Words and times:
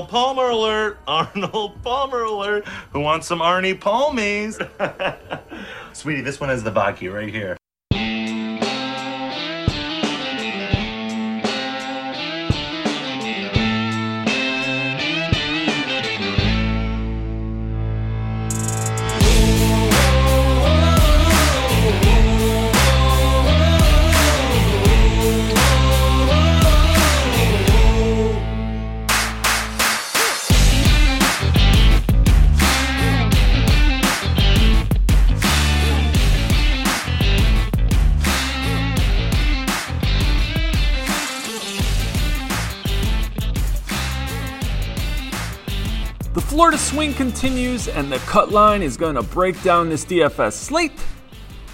Arnold 0.00 0.10
Palmer 0.10 0.48
alert! 0.48 0.98
Arnold 1.06 1.82
Palmer 1.82 2.22
alert! 2.22 2.66
Who 2.92 3.00
wants 3.00 3.26
some 3.26 3.40
Arnie 3.40 3.78
Palmies? 3.78 4.56
Sweetie, 5.92 6.22
this 6.22 6.40
one 6.40 6.48
has 6.48 6.62
the 6.62 6.70
vodka 6.70 7.10
right 7.10 7.28
here. 7.28 7.59
Swing 46.90 47.14
continues, 47.14 47.86
and 47.86 48.10
the 48.10 48.18
cut 48.18 48.50
line 48.50 48.82
is 48.82 48.96
going 48.96 49.14
to 49.14 49.22
break 49.22 49.62
down 49.62 49.88
this 49.88 50.04
DFS 50.04 50.54
slate. 50.54 51.00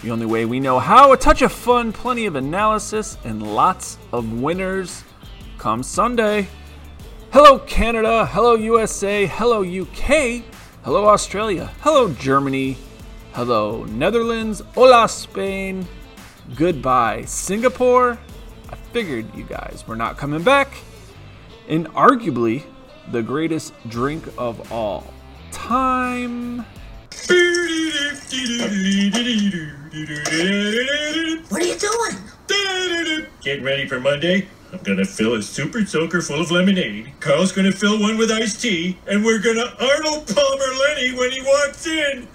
The 0.03 0.11
only 0.11 0.27
way 0.27 0.45
we 0.45 0.61
know 0.61 0.79
how, 0.79 1.15
a 1.15 1.17
touch 1.17 1.41
of 1.41 1.53
fun, 1.53 1.91
plenty 1.91 2.27
of 2.27 2.37
analysis, 2.37 3.17
and 3.25 3.43
lots 3.43 3.97
of 4.13 4.43
winners 4.43 5.05
come 5.57 5.83
Sunday. 5.83 6.49
Hello, 7.33 7.59
Canada. 7.61 8.27
Hello, 8.27 8.57
USA. 8.57 9.25
Hello, 9.25 9.65
UK. 9.65 10.45
Hello, 10.85 11.07
Australia. 11.07 11.73
Hello, 11.81 12.13
Germany. 12.13 12.77
Hello, 13.33 13.85
Netherlands. 13.85 14.63
Hola, 14.75 15.09
Spain. 15.09 15.89
Goodbye, 16.57 17.25
Singapore. 17.25 18.19
I 18.69 18.77
figured 18.93 19.35
you 19.35 19.45
guys 19.45 19.83
were 19.87 19.97
not 19.97 20.19
coming 20.19 20.43
back. 20.43 20.75
And 21.71 21.87
arguably, 21.95 22.65
the 23.13 23.23
greatest 23.23 23.73
drink 23.89 24.25
of 24.39 24.73
all 24.73 25.13
time. 25.53 26.59
What 26.59 27.31
are 31.63 31.65
you 31.65 31.79
doing? 31.79 32.17
Getting 33.43 33.65
ready 33.65 33.89
for 33.89 34.01
Monday? 34.01 34.49
I'm 34.73 34.81
gonna 34.83 35.05
fill 35.05 35.35
a 35.35 35.43
super 35.43 35.87
soaker 35.87 36.21
full 36.21 36.41
of 36.41 36.51
lemonade. 36.51 37.13
Carl's 37.21 37.53
gonna 37.53 37.73
fill 37.73 38.01
one 38.01 38.19
with 38.19 38.31
iced 38.31 38.61
tea, 38.61 38.99
and 39.07 39.25
we're 39.25 39.39
gonna 39.39 39.73
Arnold 39.81 40.27
Palmer 40.27 40.75
Lenny 40.81 41.15
when 41.17 41.31
he 41.31 41.41
walks 41.41 41.87
in. 41.87 42.29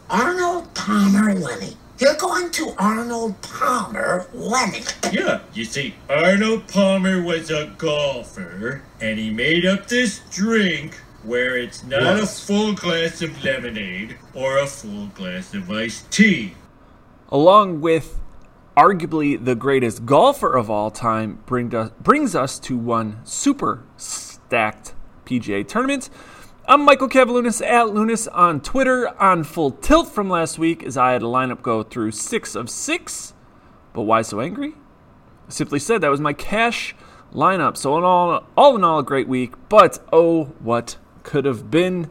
Arnold 0.10 0.72
Palmer 0.74 1.34
Lenny. 1.34 1.76
You're 2.02 2.16
going 2.16 2.50
to 2.50 2.74
Arnold 2.78 3.40
Palmer 3.42 4.26
Lenny. 4.34 4.82
yeah, 5.12 5.38
you 5.54 5.64
see, 5.64 5.94
Arnold 6.10 6.66
Palmer 6.66 7.22
was 7.22 7.48
a 7.48 7.72
golfer, 7.78 8.82
and 9.00 9.20
he 9.20 9.30
made 9.30 9.64
up 9.64 9.86
this 9.86 10.20
drink 10.32 10.96
where 11.22 11.56
it's 11.56 11.84
not 11.84 12.18
a 12.18 12.26
full 12.26 12.72
glass 12.72 13.22
of 13.22 13.44
lemonade 13.44 14.16
or 14.34 14.58
a 14.58 14.66
full 14.66 15.06
glass 15.14 15.54
of 15.54 15.70
iced 15.70 16.10
tea. 16.10 16.54
along 17.30 17.80
with 17.80 18.18
arguably 18.76 19.42
the 19.42 19.54
greatest 19.54 20.04
golfer 20.04 20.56
of 20.56 20.68
all 20.68 20.90
time, 20.90 21.40
bring 21.46 21.72
us, 21.72 21.92
brings 22.00 22.34
us 22.34 22.58
to 22.58 22.76
one 22.76 23.20
super 23.22 23.84
stacked 23.96 24.92
PGA 25.24 25.64
tournament. 25.68 26.10
I'm 26.64 26.84
Michael 26.84 27.08
Kavaliunas 27.08 27.60
at 27.60 27.92
Lunas 27.92 28.28
on 28.28 28.60
Twitter 28.60 29.08
on 29.20 29.42
full 29.42 29.72
tilt 29.72 30.06
from 30.06 30.30
last 30.30 30.60
week 30.60 30.84
as 30.84 30.96
I 30.96 31.10
had 31.10 31.22
a 31.22 31.26
lineup 31.26 31.60
go 31.60 31.82
through 31.82 32.12
six 32.12 32.54
of 32.54 32.70
six. 32.70 33.34
But 33.92 34.02
why 34.02 34.22
so 34.22 34.40
angry? 34.40 34.74
Simply 35.48 35.80
said, 35.80 36.02
that 36.02 36.10
was 36.10 36.20
my 36.20 36.32
cash 36.32 36.94
lineup. 37.34 37.76
So 37.76 37.98
in 37.98 38.04
all, 38.04 38.46
all 38.56 38.76
in 38.76 38.84
all, 38.84 39.00
a 39.00 39.02
great 39.02 39.26
week. 39.26 39.54
But 39.68 40.06
oh, 40.12 40.44
what 40.60 40.98
could 41.24 41.46
have 41.46 41.68
been. 41.68 42.08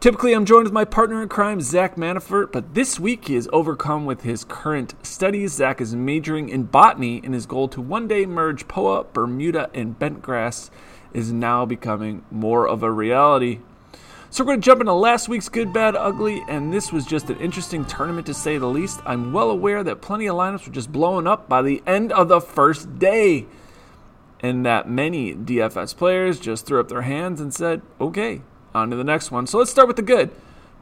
Typically, 0.00 0.32
I'm 0.32 0.44
joined 0.44 0.64
with 0.64 0.72
my 0.72 0.84
partner 0.84 1.22
in 1.22 1.28
crime, 1.28 1.60
Zach 1.60 1.94
Manafort, 1.94 2.50
but 2.50 2.74
this 2.74 2.98
week 2.98 3.28
he 3.28 3.36
is 3.36 3.48
overcome 3.52 4.04
with 4.04 4.22
his 4.22 4.44
current 4.44 4.94
studies. 5.06 5.52
Zach 5.52 5.80
is 5.80 5.94
majoring 5.94 6.48
in 6.48 6.64
botany, 6.64 7.22
and 7.24 7.32
his 7.32 7.46
goal 7.46 7.68
to 7.68 7.80
one 7.80 8.08
day 8.08 8.26
merge 8.26 8.68
Poa, 8.68 9.04
Bermuda, 9.04 9.70
and 9.72 9.98
bentgrass 9.98 10.70
is 11.14 11.32
now 11.32 11.64
becoming 11.64 12.24
more 12.30 12.68
of 12.68 12.82
a 12.82 12.90
reality. 12.90 13.60
So 14.28 14.42
we're 14.42 14.48
going 14.48 14.60
to 14.62 14.64
jump 14.64 14.80
into 14.80 14.92
last 14.92 15.28
week's 15.28 15.48
Good, 15.48 15.72
Bad, 15.72 15.94
Ugly, 15.94 16.42
and 16.48 16.72
this 16.72 16.92
was 16.92 17.06
just 17.06 17.30
an 17.30 17.38
interesting 17.38 17.84
tournament 17.84 18.26
to 18.26 18.34
say 18.34 18.58
the 18.58 18.66
least. 18.66 19.00
I'm 19.06 19.32
well 19.32 19.48
aware 19.48 19.84
that 19.84 20.02
plenty 20.02 20.26
of 20.26 20.34
lineups 20.34 20.66
were 20.66 20.72
just 20.72 20.90
blowing 20.90 21.28
up 21.28 21.48
by 21.48 21.62
the 21.62 21.82
end 21.86 22.10
of 22.10 22.26
the 22.26 22.40
first 22.40 22.98
day, 22.98 23.46
and 24.40 24.66
that 24.66 24.88
many 24.88 25.34
DFS 25.36 25.96
players 25.96 26.40
just 26.40 26.66
threw 26.66 26.80
up 26.80 26.88
their 26.88 27.02
hands 27.02 27.40
and 27.40 27.54
said, 27.54 27.80
okay, 28.00 28.42
on 28.74 28.90
to 28.90 28.96
the 28.96 29.04
next 29.04 29.30
one. 29.30 29.46
So 29.46 29.58
let's 29.58 29.70
start 29.70 29.86
with 29.86 29.96
the 29.96 30.02
good. 30.02 30.30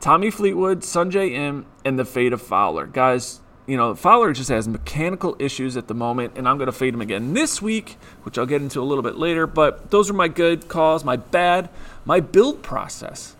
Tommy 0.00 0.31
Fleetwood, 0.31 0.81
Sungjae 0.81 1.32
Im, 1.32 1.66
and 1.84 1.98
the 1.98 2.06
fate 2.06 2.32
of 2.32 2.41
Fowler. 2.41 2.87
Guys, 2.87 3.42
you 3.66 3.76
know, 3.76 3.94
Fowler 3.94 4.32
just 4.32 4.48
has 4.48 4.66
mechanical 4.66 5.36
issues 5.38 5.76
at 5.76 5.86
the 5.86 5.94
moment, 5.94 6.32
and 6.36 6.48
I'm 6.48 6.58
going 6.58 6.66
to 6.66 6.72
fade 6.72 6.94
him 6.94 7.00
again 7.00 7.32
this 7.32 7.62
week, 7.62 7.96
which 8.24 8.36
I'll 8.36 8.46
get 8.46 8.60
into 8.60 8.80
a 8.80 8.82
little 8.82 9.02
bit 9.02 9.16
later. 9.16 9.46
But 9.46 9.90
those 9.90 10.10
are 10.10 10.14
my 10.14 10.28
good 10.28 10.68
calls, 10.68 11.04
my 11.04 11.16
bad, 11.16 11.70
my 12.04 12.20
build 12.20 12.62
process. 12.62 13.36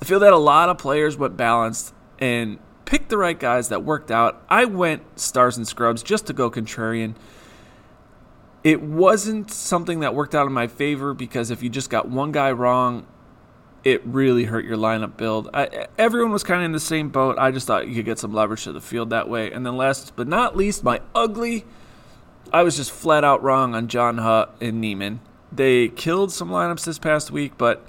I 0.00 0.04
feel 0.04 0.20
that 0.20 0.32
a 0.32 0.38
lot 0.38 0.68
of 0.68 0.78
players 0.78 1.16
went 1.16 1.36
balanced 1.36 1.94
and 2.18 2.58
picked 2.84 3.08
the 3.08 3.16
right 3.16 3.38
guys 3.38 3.70
that 3.70 3.82
worked 3.84 4.10
out. 4.10 4.42
I 4.50 4.66
went 4.66 5.18
stars 5.18 5.56
and 5.56 5.66
scrubs 5.66 6.02
just 6.02 6.26
to 6.26 6.32
go 6.32 6.50
contrarian. 6.50 7.14
It 8.62 8.82
wasn't 8.82 9.50
something 9.50 10.00
that 10.00 10.14
worked 10.14 10.34
out 10.34 10.46
in 10.46 10.52
my 10.52 10.66
favor 10.66 11.14
because 11.14 11.50
if 11.50 11.62
you 11.62 11.70
just 11.70 11.88
got 11.88 12.08
one 12.08 12.32
guy 12.32 12.52
wrong, 12.52 13.06
it 13.84 14.04
really 14.04 14.44
hurt 14.44 14.64
your 14.64 14.76
lineup 14.76 15.16
build. 15.16 15.48
I, 15.52 15.86
everyone 15.98 16.30
was 16.30 16.44
kind 16.44 16.60
of 16.60 16.66
in 16.66 16.72
the 16.72 16.80
same 16.80 17.08
boat. 17.08 17.36
I 17.38 17.50
just 17.50 17.66
thought 17.66 17.88
you 17.88 17.94
could 17.94 18.04
get 18.04 18.18
some 18.18 18.32
leverage 18.32 18.64
to 18.64 18.72
the 18.72 18.80
field 18.80 19.10
that 19.10 19.28
way. 19.28 19.50
And 19.50 19.66
then 19.66 19.76
last 19.76 20.14
but 20.14 20.28
not 20.28 20.56
least, 20.56 20.84
my 20.84 21.00
ugly, 21.14 21.64
I 22.52 22.62
was 22.62 22.76
just 22.76 22.92
flat 22.92 23.24
out 23.24 23.42
wrong 23.42 23.74
on 23.74 23.88
John 23.88 24.18
Hutt 24.18 24.56
and 24.60 24.80
Niemann. 24.80 25.20
They 25.50 25.88
killed 25.88 26.32
some 26.32 26.48
lineups 26.48 26.84
this 26.84 26.98
past 26.98 27.30
week, 27.30 27.52
but 27.58 27.86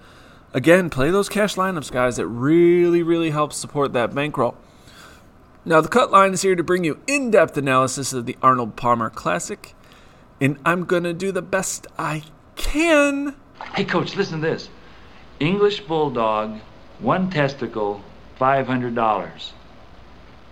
again, 0.54 0.90
play 0.90 1.12
those 1.12 1.30
cash 1.30 1.56
lineups, 1.56 1.92
guys. 1.92 2.20
It 2.20 2.24
really, 2.24 3.04
really 3.04 3.30
helps 3.30 3.56
support 3.58 3.94
that 3.94 4.14
bankroll. 4.14 4.58
Now, 5.66 5.80
the 5.80 5.88
cut 5.88 6.12
line 6.12 6.34
is 6.34 6.42
here 6.42 6.56
to 6.56 6.64
bring 6.64 6.84
you 6.84 7.00
in 7.08 7.32
depth 7.32 7.56
analysis 7.56 8.12
of 8.12 8.26
the 8.26 8.36
Arnold 8.42 8.76
Palmer 8.76 9.10
Classic, 9.10 9.74
and 10.42 10.58
I'm 10.66 10.84
going 10.84 11.04
to 11.04 11.14
do 11.14 11.32
the 11.32 11.42
best 11.42 11.88
I 11.98 12.24
can. 12.56 13.36
Hey, 13.74 13.86
coach, 13.86 14.18
listen 14.18 14.42
to 14.42 14.48
this. 14.48 14.70
English 15.44 15.82
Bulldog, 15.82 16.60
one 17.00 17.30
testicle, 17.30 18.02
$500. 18.40 19.52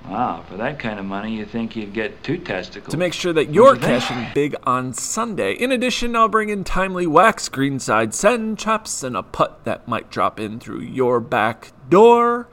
Wow, 0.06 0.44
for 0.50 0.57
that 0.57 0.79
kind 0.79 1.00
of 1.00 1.06
money, 1.06 1.38
you 1.38 1.46
think 1.46 1.75
you'd 1.75 1.94
get 1.94 2.24
two 2.24 2.38
testicles. 2.38 2.91
to 2.91 2.97
make 2.97 3.13
sure 3.13 3.31
that 3.31 3.53
you're 3.53 3.75
What'd 3.75 3.84
you 3.84 3.88
think? 3.88 4.03
cashing 4.03 4.28
big 4.34 4.56
on 4.63 4.94
Sunday. 4.94 5.53
In 5.53 5.72
addition, 5.72 6.16
I'll 6.16 6.28
bring 6.28 6.50
in 6.50 6.63
timely 6.66 7.07
wax, 7.07 7.47
greenside 7.47 8.13
send 8.13 8.57
chops, 8.57 9.02
and 9.03 9.16
a 9.16 9.24
putt 9.24 9.63
that 9.63 9.88
might 9.88 10.09
drop 10.09 10.40
in 10.40 10.59
through 10.59 10.81
your 10.81 11.19
back 11.22 11.72
door. 11.88 12.50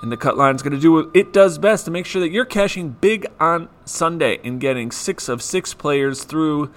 And 0.00 0.10
the 0.12 0.16
cut 0.16 0.38
line's 0.38 0.62
going 0.62 0.72
to 0.74 0.80
do 0.80 0.92
what 0.92 1.10
it 1.12 1.32
does 1.32 1.58
best 1.58 1.84
to 1.86 1.90
make 1.90 2.06
sure 2.06 2.20
that 2.22 2.30
you're 2.30 2.44
cashing 2.44 2.90
big 3.00 3.26
on 3.40 3.68
Sunday 3.84 4.38
and 4.44 4.60
getting 4.60 4.92
six 4.92 5.28
of 5.28 5.42
six 5.42 5.74
players 5.74 6.22
through 6.22 6.72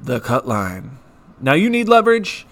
the 0.00 0.20
cut 0.20 0.46
line. 0.46 0.98
Now, 1.40 1.54
you 1.54 1.68
need 1.68 1.88
leverage. 1.88 2.46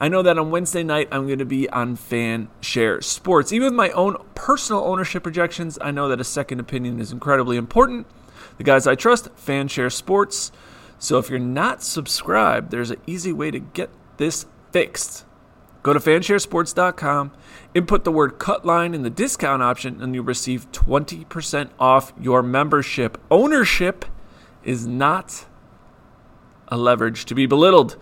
I 0.00 0.08
know 0.08 0.22
that 0.22 0.38
on 0.38 0.50
Wednesday 0.52 0.84
night, 0.84 1.08
I'm 1.10 1.26
going 1.26 1.40
to 1.40 1.44
be 1.44 1.68
on 1.70 1.96
Fan 1.96 2.48
Share 2.60 3.00
Sports. 3.00 3.52
Even 3.52 3.66
with 3.66 3.74
my 3.74 3.90
own 3.90 4.16
personal 4.36 4.84
ownership 4.84 5.24
projections, 5.24 5.76
I 5.80 5.90
know 5.90 6.08
that 6.08 6.20
a 6.20 6.24
second 6.24 6.60
opinion 6.60 7.00
is 7.00 7.10
incredibly 7.10 7.56
important. 7.56 8.06
The 8.58 8.64
guys 8.64 8.86
I 8.86 8.94
trust, 8.94 9.28
Fan 9.34 9.66
Share 9.66 9.90
Sports. 9.90 10.52
So 11.00 11.18
if 11.18 11.28
you're 11.28 11.40
not 11.40 11.82
subscribed, 11.82 12.70
there's 12.70 12.92
an 12.92 13.00
easy 13.06 13.32
way 13.32 13.50
to 13.50 13.58
get 13.58 13.90
this 14.18 14.46
fixed. 14.70 15.24
Go 15.82 15.92
to 15.92 16.00
fansharesports.com, 16.00 17.32
input 17.74 18.04
the 18.04 18.12
word 18.12 18.38
cutline 18.38 18.94
in 18.94 19.02
the 19.02 19.10
discount 19.10 19.62
option, 19.62 20.00
and 20.00 20.14
you'll 20.14 20.24
receive 20.24 20.70
20% 20.70 21.70
off 21.78 22.12
your 22.20 22.42
membership. 22.42 23.20
Ownership 23.30 24.04
is 24.62 24.86
not 24.86 25.46
a 26.68 26.76
leverage 26.76 27.24
to 27.24 27.34
be 27.34 27.46
belittled. 27.46 27.96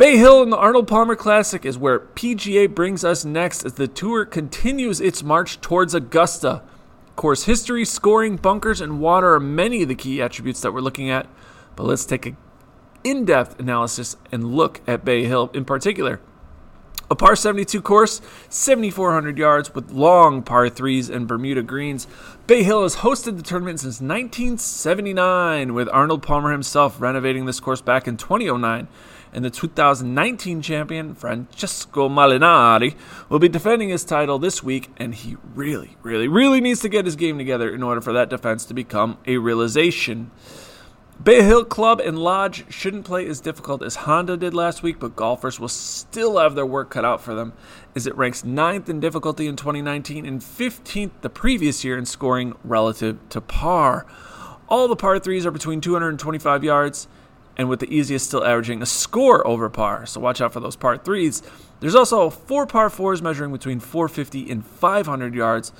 Bay 0.00 0.16
Hill 0.16 0.42
and 0.42 0.50
the 0.50 0.56
Arnold 0.56 0.88
Palmer 0.88 1.14
Classic 1.14 1.62
is 1.66 1.76
where 1.76 2.00
PGA 2.00 2.74
brings 2.74 3.04
us 3.04 3.22
next 3.22 3.66
as 3.66 3.74
the 3.74 3.86
tour 3.86 4.24
continues 4.24 4.98
its 4.98 5.22
march 5.22 5.60
towards 5.60 5.92
Augusta. 5.92 6.62
Course 7.16 7.44
history, 7.44 7.84
scoring, 7.84 8.36
bunkers, 8.36 8.80
and 8.80 8.98
water 8.98 9.34
are 9.34 9.40
many 9.40 9.82
of 9.82 9.88
the 9.88 9.94
key 9.94 10.22
attributes 10.22 10.62
that 10.62 10.72
we're 10.72 10.80
looking 10.80 11.10
at. 11.10 11.26
But 11.76 11.82
let's 11.82 12.06
take 12.06 12.24
an 12.24 12.38
in-depth 13.04 13.60
analysis 13.60 14.16
and 14.32 14.54
look 14.54 14.80
at 14.86 15.04
Bay 15.04 15.26
Hill 15.26 15.50
in 15.52 15.66
particular. 15.66 16.18
A 17.10 17.14
par 17.14 17.36
72 17.36 17.82
course, 17.82 18.22
7,400 18.48 19.36
yards 19.36 19.74
with 19.74 19.90
long 19.90 20.42
par 20.42 20.70
3s 20.70 21.14
and 21.14 21.28
Bermuda 21.28 21.62
greens. 21.62 22.06
Bay 22.46 22.62
Hill 22.62 22.84
has 22.84 22.96
hosted 22.96 23.36
the 23.36 23.42
tournament 23.42 23.80
since 23.80 24.00
1979, 24.00 25.74
with 25.74 25.90
Arnold 25.90 26.22
Palmer 26.22 26.52
himself 26.52 26.98
renovating 27.02 27.44
this 27.44 27.60
course 27.60 27.82
back 27.82 28.08
in 28.08 28.16
2009. 28.16 28.88
And 29.32 29.44
the 29.44 29.50
2019 29.50 30.60
champion, 30.60 31.14
Francesco 31.14 32.08
Molinari, 32.08 32.96
will 33.28 33.38
be 33.38 33.48
defending 33.48 33.90
his 33.90 34.04
title 34.04 34.38
this 34.38 34.62
week, 34.62 34.90
and 34.96 35.14
he 35.14 35.36
really, 35.54 35.96
really, 36.02 36.26
really 36.26 36.60
needs 36.60 36.80
to 36.80 36.88
get 36.88 37.04
his 37.04 37.16
game 37.16 37.38
together 37.38 37.72
in 37.72 37.82
order 37.82 38.00
for 38.00 38.12
that 38.12 38.28
defense 38.28 38.64
to 38.66 38.74
become 38.74 39.18
a 39.26 39.36
realization. 39.38 40.30
Bay 41.22 41.42
Hill 41.42 41.66
Club 41.66 42.00
and 42.00 42.18
Lodge 42.18 42.64
shouldn't 42.72 43.04
play 43.04 43.26
as 43.26 43.40
difficult 43.42 43.82
as 43.82 43.94
Honda 43.94 44.38
did 44.38 44.54
last 44.54 44.82
week, 44.82 44.98
but 44.98 45.16
golfers 45.16 45.60
will 45.60 45.68
still 45.68 46.38
have 46.38 46.54
their 46.54 46.64
work 46.64 46.88
cut 46.88 47.04
out 47.04 47.20
for 47.20 47.34
them, 47.34 47.52
as 47.94 48.06
it 48.06 48.16
ranks 48.16 48.40
9th 48.40 48.88
in 48.88 49.00
difficulty 49.00 49.46
in 49.46 49.54
2019 49.54 50.24
and 50.24 50.40
15th 50.40 51.10
the 51.20 51.28
previous 51.28 51.84
year 51.84 51.98
in 51.98 52.06
scoring 52.06 52.54
relative 52.64 53.18
to 53.28 53.42
par. 53.42 54.06
All 54.66 54.88
the 54.88 54.96
par 54.96 55.20
3s 55.20 55.44
are 55.44 55.50
between 55.50 55.82
225 55.82 56.64
yards, 56.64 57.06
and 57.56 57.68
with 57.68 57.80
the 57.80 57.94
easiest 57.94 58.26
still 58.26 58.44
averaging 58.44 58.82
a 58.82 58.86
score 58.86 59.46
over 59.46 59.68
par, 59.68 60.06
so 60.06 60.20
watch 60.20 60.40
out 60.40 60.52
for 60.52 60.60
those 60.60 60.76
par 60.76 60.96
3s. 60.98 61.42
There's 61.80 61.94
also 61.94 62.30
four 62.30 62.66
par 62.66 62.88
4s 62.88 63.22
measuring 63.22 63.52
between 63.52 63.80
450 63.80 64.50
and 64.50 64.64
500 64.64 65.34
yards 65.34 65.72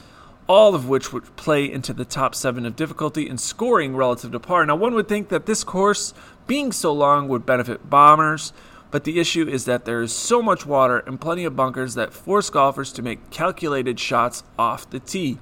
all 0.51 0.75
of 0.75 0.89
which 0.89 1.13
would 1.13 1.37
play 1.37 1.71
into 1.71 1.93
the 1.93 2.05
top 2.05 2.35
seven 2.35 2.67
of 2.67 2.75
difficulty 2.75 3.29
and 3.29 3.41
scoring 3.41 3.95
relative 3.95 4.33
to 4.33 4.41
par. 4.41 4.67
Now, 4.67 4.75
one 4.75 4.95
would 4.95 5.07
think 5.07 5.29
that 5.29 5.47
this 5.47 5.63
course, 5.63 6.13
being 6.49 6.73
so 6.73 6.93
long, 6.93 7.29
would 7.29 7.47
benefit 7.47 7.89
bombers, 7.89 8.53
but 8.91 9.05
the 9.05 9.21
issue 9.21 9.49
is 9.49 9.65
that 9.67 9.85
there 9.85 10.03
is 10.03 10.13
so 10.13 10.43
much 10.43 10.67
water 10.67 10.99
and 11.07 11.21
plenty 11.21 11.45
of 11.45 11.55
bunkers 11.55 11.95
that 11.95 12.13
force 12.13 12.51
golfers 12.51 12.91
to 12.95 13.01
make 13.01 13.31
calculated 13.31 14.01
shots 14.01 14.43
off 14.59 14.91
the 14.91 14.99
tee. 14.99 15.39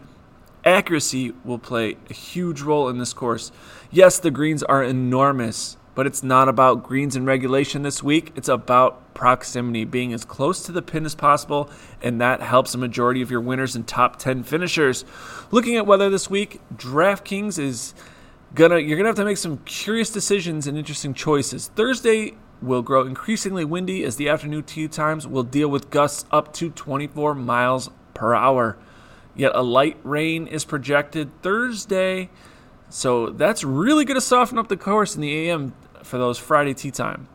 Accuracy 0.62 1.32
will 1.42 1.58
play 1.58 1.96
a 2.10 2.12
huge 2.12 2.60
role 2.60 2.90
in 2.90 2.98
this 2.98 3.14
course. 3.14 3.50
Yes, 3.90 4.18
the 4.18 4.30
greens 4.30 4.62
are 4.62 4.84
enormous, 4.84 5.77
but 5.98 6.06
it's 6.06 6.22
not 6.22 6.48
about 6.48 6.84
greens 6.84 7.16
and 7.16 7.26
regulation 7.26 7.82
this 7.82 8.04
week. 8.04 8.30
It's 8.36 8.48
about 8.48 9.14
proximity, 9.14 9.84
being 9.84 10.12
as 10.12 10.24
close 10.24 10.62
to 10.62 10.70
the 10.70 10.80
pin 10.80 11.04
as 11.04 11.16
possible, 11.16 11.68
and 12.00 12.20
that 12.20 12.40
helps 12.40 12.72
a 12.72 12.78
majority 12.78 13.20
of 13.20 13.32
your 13.32 13.40
winners 13.40 13.74
and 13.74 13.84
top 13.84 14.16
10 14.16 14.44
finishers. 14.44 15.04
Looking 15.50 15.74
at 15.74 15.88
weather 15.88 16.08
this 16.08 16.30
week, 16.30 16.60
DraftKings 16.72 17.58
is 17.58 17.94
gonna 18.54 18.78
you're 18.78 18.96
gonna 18.96 19.08
have 19.08 19.16
to 19.16 19.24
make 19.24 19.38
some 19.38 19.58
curious 19.64 20.08
decisions 20.08 20.68
and 20.68 20.78
interesting 20.78 21.14
choices. 21.14 21.66
Thursday 21.74 22.34
will 22.62 22.82
grow 22.82 23.04
increasingly 23.04 23.64
windy 23.64 24.04
as 24.04 24.14
the 24.14 24.28
afternoon 24.28 24.62
tee 24.62 24.86
times 24.86 25.26
will 25.26 25.42
deal 25.42 25.68
with 25.68 25.90
gusts 25.90 26.26
up 26.30 26.52
to 26.52 26.70
24 26.70 27.34
miles 27.34 27.90
per 28.14 28.36
hour. 28.36 28.78
Yet 29.34 29.50
a 29.52 29.62
light 29.62 29.96
rain 30.04 30.46
is 30.46 30.64
projected 30.64 31.42
Thursday. 31.42 32.30
So 32.90 33.30
that's 33.30 33.64
really 33.64 34.04
going 34.06 34.14
to 34.14 34.20
soften 34.20 34.56
up 34.56 34.68
the 34.68 34.76
course 34.76 35.14
in 35.14 35.20
the 35.20 35.50
AM 35.50 35.74
for 36.04 36.18
those 36.18 36.38
Friday 36.38 36.74
tee 36.74 36.90
time. 36.90 37.28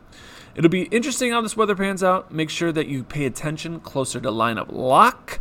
It'll 0.54 0.70
be 0.70 0.84
interesting 0.84 1.32
how 1.32 1.40
this 1.40 1.56
weather 1.56 1.74
pans 1.74 2.02
out. 2.02 2.32
Make 2.32 2.48
sure 2.48 2.70
that 2.70 2.86
you 2.86 3.02
pay 3.02 3.26
attention 3.26 3.80
closer 3.80 4.20
to 4.20 4.30
lineup 4.30 4.70
lock. 4.70 5.40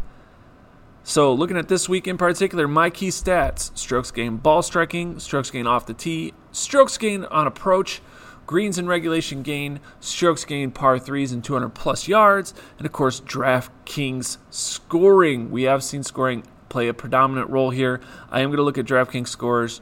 So, 1.05 1.33
looking 1.33 1.57
at 1.57 1.67
this 1.67 1.89
week 1.89 2.07
in 2.07 2.17
particular, 2.17 2.67
my 2.67 2.89
key 2.89 3.09
stats 3.09 3.77
strokes 3.77 4.09
gained 4.09 4.41
ball 4.41 4.61
striking, 4.61 5.19
strokes 5.19 5.51
gained 5.51 5.67
off 5.67 5.85
the 5.85 5.93
tee, 5.93 6.33
strokes 6.53 6.97
gained 6.97 7.25
on 7.25 7.45
approach, 7.45 8.01
greens 8.47 8.77
and 8.77 8.87
regulation 8.87 9.43
gain, 9.43 9.81
strokes 9.99 10.45
gained 10.45 10.73
par 10.73 10.97
threes 10.97 11.33
and 11.33 11.43
200 11.43 11.69
plus 11.69 12.07
yards, 12.07 12.53
and 12.77 12.85
of 12.85 12.93
course, 12.93 13.19
DraftKings 13.19 14.37
scoring. 14.49 15.51
We 15.51 15.63
have 15.63 15.83
seen 15.83 16.03
scoring 16.03 16.43
play 16.69 16.87
a 16.87 16.93
predominant 16.93 17.49
role 17.49 17.69
here. 17.69 17.99
I 18.31 18.39
am 18.39 18.49
going 18.49 18.57
to 18.57 18.63
look 18.63 18.77
at 18.77 18.85
DraftKings 18.85 19.27
scores 19.27 19.81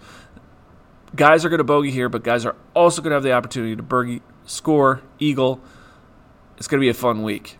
guys 1.15 1.45
are 1.45 1.49
going 1.49 1.59
to 1.59 1.63
bogey 1.63 1.91
here, 1.91 2.09
but 2.09 2.23
guys 2.23 2.45
are 2.45 2.55
also 2.73 3.01
going 3.01 3.11
to 3.11 3.15
have 3.15 3.23
the 3.23 3.33
opportunity 3.33 3.75
to 3.75 3.83
bogey, 3.83 4.21
score, 4.45 5.01
eagle. 5.19 5.61
It's 6.57 6.67
going 6.67 6.79
to 6.79 6.85
be 6.85 6.89
a 6.89 6.93
fun 6.93 7.23
week. 7.23 7.57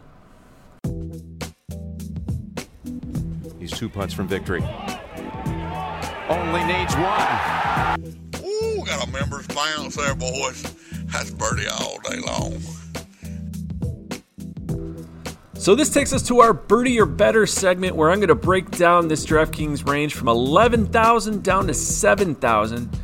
He's 3.59 3.71
two 3.71 3.89
putts 3.89 4.13
from 4.13 4.27
victory. 4.27 4.63
Only 6.29 6.63
needs 6.65 6.95
one. 6.95 8.21
Ooh, 8.43 8.83
got 8.85 9.07
a 9.07 9.11
members 9.11 9.47
bounce 9.47 9.95
there, 9.95 10.15
boys. 10.15 10.63
That's 11.05 11.31
birdie 11.31 11.67
all 11.67 11.99
day 12.03 12.19
long. 12.19 12.59
So 15.55 15.75
this 15.75 15.89
takes 15.89 16.11
us 16.11 16.23
to 16.23 16.39
our 16.39 16.53
birdie 16.53 16.99
or 16.99 17.05
better 17.05 17.45
segment 17.45 17.95
where 17.95 18.09
I'm 18.09 18.17
going 18.17 18.29
to 18.29 18.35
break 18.35 18.71
down 18.71 19.09
this 19.09 19.25
DraftKings 19.27 19.87
range 19.87 20.15
from 20.15 20.27
11,000 20.27 21.43
down 21.43 21.67
to 21.67 21.73
7,000 21.75 22.99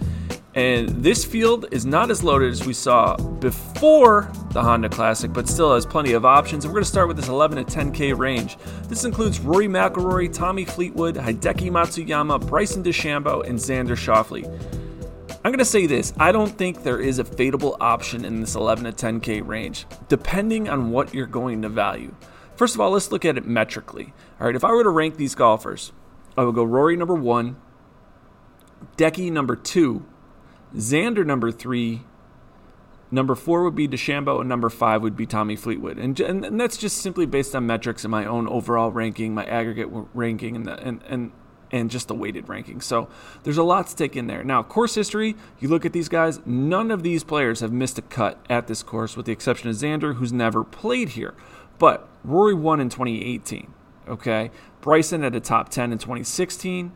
and 0.58 0.90
this 0.90 1.24
field 1.24 1.68
is 1.70 1.86
not 1.86 2.10
as 2.10 2.24
loaded 2.24 2.52
as 2.52 2.66
we 2.66 2.74
saw 2.74 3.16
before 3.16 4.32
the 4.54 4.64
Honda 4.64 4.90
Classic, 4.90 5.32
but 5.32 5.48
still 5.48 5.76
has 5.76 5.86
plenty 5.86 6.14
of 6.14 6.26
options. 6.26 6.66
And 6.66 6.74
we're 6.74 6.80
going 6.80 6.86
to 6.86 6.90
start 6.90 7.08
with 7.08 7.16
this 7.16 7.28
11 7.28 7.64
to 7.64 7.78
10K 7.78 8.18
range. 8.18 8.58
This 8.88 9.04
includes 9.04 9.40
Rory 9.40 9.68
McIlroy, 9.68 10.34
Tommy 10.34 10.66
Fleetwood, 10.66 11.14
Hideki 11.14 11.70
Matsuyama, 11.70 12.48
Bryson 12.48 12.84
DeChambeau, 12.84 13.48
and 13.48 13.60
Xander 13.60 13.96
Schauffele. 13.96 14.48
I'm 15.46 15.52
going 15.52 15.60
to 15.60 15.64
say 15.66 15.86
this 15.86 16.12
I 16.18 16.32
don't 16.32 16.58
think 16.58 16.82
there 16.82 17.00
is 17.00 17.20
a 17.20 17.24
fadeable 17.24 17.78
option 17.80 18.26
in 18.26 18.42
this 18.42 18.56
11 18.56 18.86
to 18.86 18.92
10K 18.92 19.48
range, 19.48 19.86
depending 20.08 20.70
on 20.70 20.90
what 20.90 21.14
you're 21.14 21.28
going 21.28 21.62
to 21.62 21.70
value. 21.70 22.16
First 22.56 22.74
of 22.74 22.82
all, 22.82 22.90
let's 22.90 23.12
look 23.12 23.26
at 23.26 23.38
it 23.38 23.46
metrically. 23.46 24.12
All 24.40 24.48
right, 24.48 24.56
if 24.56 24.64
I 24.64 24.72
were 24.72 24.84
to 24.84 24.90
rank 24.90 25.18
these 25.18 25.36
golfers, 25.36 25.92
I 26.36 26.44
would 26.44 26.56
go 26.56 26.64
Rory 26.64 26.98
number 26.98 27.14
one, 27.14 27.58
Decky 28.98 29.32
number 29.32 29.56
two, 29.56 30.04
Xander 30.78 31.26
number 31.26 31.52
three. 31.52 32.04
Number 33.10 33.36
four 33.36 33.64
would 33.64 33.76
be 33.76 33.88
DeChambeau, 33.88 34.42
and 34.42 34.50
number 34.50 34.70
five 34.70 35.02
would 35.02 35.16
be 35.16 35.26
Tommy 35.26 35.56
Fleetwood, 35.56 35.98
and, 35.98 36.20
and, 36.20 36.44
and 36.44 36.60
that's 36.60 36.76
just 36.76 36.98
simply 36.98 37.26
based 37.26 37.56
on 37.56 37.66
metrics 37.66 38.04
and 38.04 38.12
my 38.12 38.26
own 38.26 38.50
overall 38.50 38.92
ranking, 38.92 39.34
my 39.34 39.46
aggregate 39.46 39.88
ranking, 40.14 40.58
and 40.58 40.66
the, 40.66 40.78
and 40.80 41.02
and 41.08 41.32
and 41.72 41.90
just 41.90 42.08
the 42.08 42.16
weighted 42.16 42.48
ranking. 42.50 42.82
So 42.82 43.10
there's 43.44 43.58
a 43.58 43.64
lot 43.64 43.88
to 43.88 43.96
take 43.96 44.16
in 44.16 44.28
there. 44.28 44.44
Now, 44.44 44.64
course 44.64 44.96
history, 44.96 45.36
you 45.60 45.68
look 45.68 45.86
at 45.86 45.94
these 45.94 46.10
guys, 46.10 46.40
none 46.46 46.92
of 46.92 47.04
these 47.04 47.24
players 47.24 47.60
have 47.62 47.72
missed 47.72 47.98
a 47.98 48.02
cut 48.02 48.44
at 48.50 48.68
this 48.68 48.84
course, 48.84 49.18
with 49.18 49.26
the 49.26 49.32
exception 49.32 49.70
of 49.70 49.76
Xander, 49.76 50.16
who's 50.16 50.34
never 50.34 50.64
played 50.64 51.10
here. 51.10 51.34
But 51.80 52.08
Rory 52.24 52.54
won 52.54 52.80
in 52.80 52.90
2018. 52.90 53.74
Okay, 54.08 54.52
Bryson 54.82 55.24
at 55.24 55.36
a 55.36 55.40
top 55.40 55.70
10 55.70 55.92
in 55.92 55.98
2016. 55.98 56.92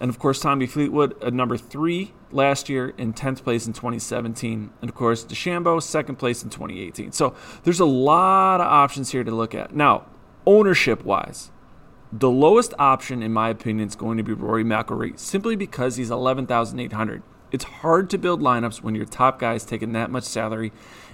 And 0.00 0.08
of 0.08 0.18
course, 0.18 0.40
Tommy 0.40 0.66
Fleetwood 0.66 1.22
at 1.22 1.34
number 1.34 1.58
three 1.58 2.14
last 2.32 2.68
year 2.68 2.94
in 2.96 3.12
10th 3.12 3.44
place 3.44 3.66
in 3.66 3.74
2017. 3.74 4.70
And 4.80 4.88
of 4.88 4.96
course, 4.96 5.24
DeChambeau, 5.24 5.82
second 5.82 6.16
place 6.16 6.42
in 6.42 6.48
2018. 6.48 7.12
So 7.12 7.34
there's 7.64 7.80
a 7.80 7.84
lot 7.84 8.60
of 8.60 8.66
options 8.66 9.12
here 9.12 9.22
to 9.22 9.30
look 9.30 9.54
at. 9.54 9.74
Now, 9.74 10.06
ownership 10.46 11.04
wise, 11.04 11.50
the 12.12 12.30
lowest 12.30 12.72
option, 12.78 13.22
in 13.22 13.32
my 13.32 13.50
opinion, 13.50 13.88
is 13.88 13.94
going 13.94 14.16
to 14.16 14.24
be 14.24 14.32
Rory 14.32 14.64
McIlroy 14.64 15.18
simply 15.18 15.54
because 15.54 15.96
he's 15.96 16.10
11,800. 16.10 17.22
It's 17.52 17.64
hard 17.64 18.08
to 18.10 18.18
build 18.18 18.40
lineups 18.40 18.82
when 18.82 18.94
your 18.94 19.04
top 19.04 19.38
guy 19.38 19.54
is 19.54 19.64
taking 19.64 19.92
that 19.92 20.10
much 20.10 20.24
salary. 20.24 20.72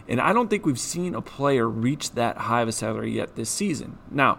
And 0.08 0.20
I 0.20 0.32
don't 0.32 0.48
think 0.48 0.64
we've 0.64 0.78
seen 0.78 1.14
a 1.14 1.22
player 1.22 1.68
reach 1.68 2.12
that 2.12 2.38
high 2.38 2.62
of 2.62 2.68
a 2.68 2.72
salary 2.72 3.12
yet 3.12 3.34
this 3.34 3.50
season. 3.50 3.98
Now, 4.10 4.38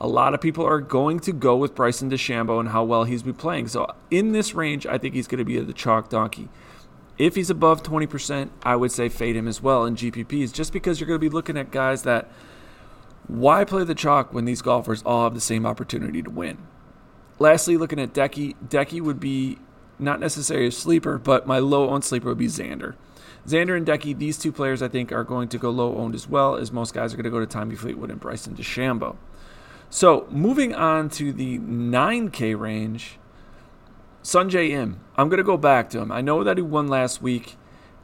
a 0.00 0.08
lot 0.08 0.34
of 0.34 0.40
people 0.40 0.66
are 0.66 0.80
going 0.80 1.20
to 1.20 1.32
go 1.32 1.56
with 1.56 1.74
Bryson 1.74 2.10
DeChambeau 2.10 2.60
and 2.60 2.70
how 2.70 2.84
well 2.84 3.04
he's 3.04 3.22
been 3.22 3.34
playing. 3.34 3.68
So 3.68 3.86
in 4.10 4.32
this 4.32 4.54
range, 4.54 4.86
I 4.86 4.98
think 4.98 5.14
he's 5.14 5.28
going 5.28 5.38
to 5.38 5.44
be 5.44 5.58
the 5.58 5.72
chalk 5.72 6.08
donkey. 6.08 6.48
If 7.16 7.36
he's 7.36 7.48
above 7.50 7.82
20%, 7.82 8.50
I 8.64 8.74
would 8.74 8.90
say 8.90 9.08
fade 9.08 9.36
him 9.36 9.46
as 9.46 9.62
well 9.62 9.84
in 9.84 9.94
GPPs, 9.94 10.52
just 10.52 10.72
because 10.72 10.98
you're 10.98 11.06
going 11.06 11.20
to 11.20 11.24
be 11.24 11.32
looking 11.32 11.56
at 11.56 11.70
guys 11.70 12.02
that 12.02 12.28
why 13.28 13.64
play 13.64 13.84
the 13.84 13.94
chalk 13.94 14.34
when 14.34 14.44
these 14.44 14.62
golfers 14.62 15.02
all 15.04 15.24
have 15.24 15.34
the 15.34 15.40
same 15.40 15.64
opportunity 15.64 16.22
to 16.22 16.30
win? 16.30 16.58
Lastly, 17.38 17.76
looking 17.76 18.00
at 18.00 18.12
Decky, 18.12 18.54
Decky 18.66 19.00
would 19.00 19.20
be 19.20 19.58
not 19.98 20.20
necessarily 20.20 20.66
a 20.66 20.72
sleeper, 20.72 21.18
but 21.18 21.46
my 21.46 21.58
low 21.58 21.88
owned 21.90 22.04
sleeper 22.04 22.28
would 22.28 22.38
be 22.38 22.46
Xander. 22.46 22.94
Xander 23.46 23.76
and 23.76 23.86
Decky, 23.86 24.16
these 24.16 24.38
two 24.38 24.52
players 24.52 24.82
I 24.82 24.88
think 24.88 25.12
are 25.12 25.24
going 25.24 25.48
to 25.48 25.58
go 25.58 25.70
low 25.70 25.96
owned 25.96 26.14
as 26.14 26.28
well, 26.28 26.56
as 26.56 26.72
most 26.72 26.94
guys 26.94 27.12
are 27.12 27.16
going 27.16 27.24
to 27.24 27.30
go 27.30 27.40
to 27.40 27.46
Tommy 27.46 27.76
Fleetwood 27.76 28.10
and 28.10 28.20
Bryson 28.20 28.54
DeChambeau. 28.54 29.16
So 29.94 30.26
moving 30.28 30.74
on 30.74 31.08
to 31.10 31.32
the 31.32 31.60
9K 31.60 32.58
range, 32.58 33.16
Sungjae 34.24 34.70
Im. 34.70 34.98
I'm 35.16 35.28
going 35.28 35.38
to 35.38 35.44
go 35.44 35.56
back 35.56 35.88
to 35.90 36.00
him. 36.00 36.10
I 36.10 36.20
know 36.20 36.42
that 36.42 36.56
he 36.56 36.64
won 36.64 36.88
last 36.88 37.22
week, 37.22 37.56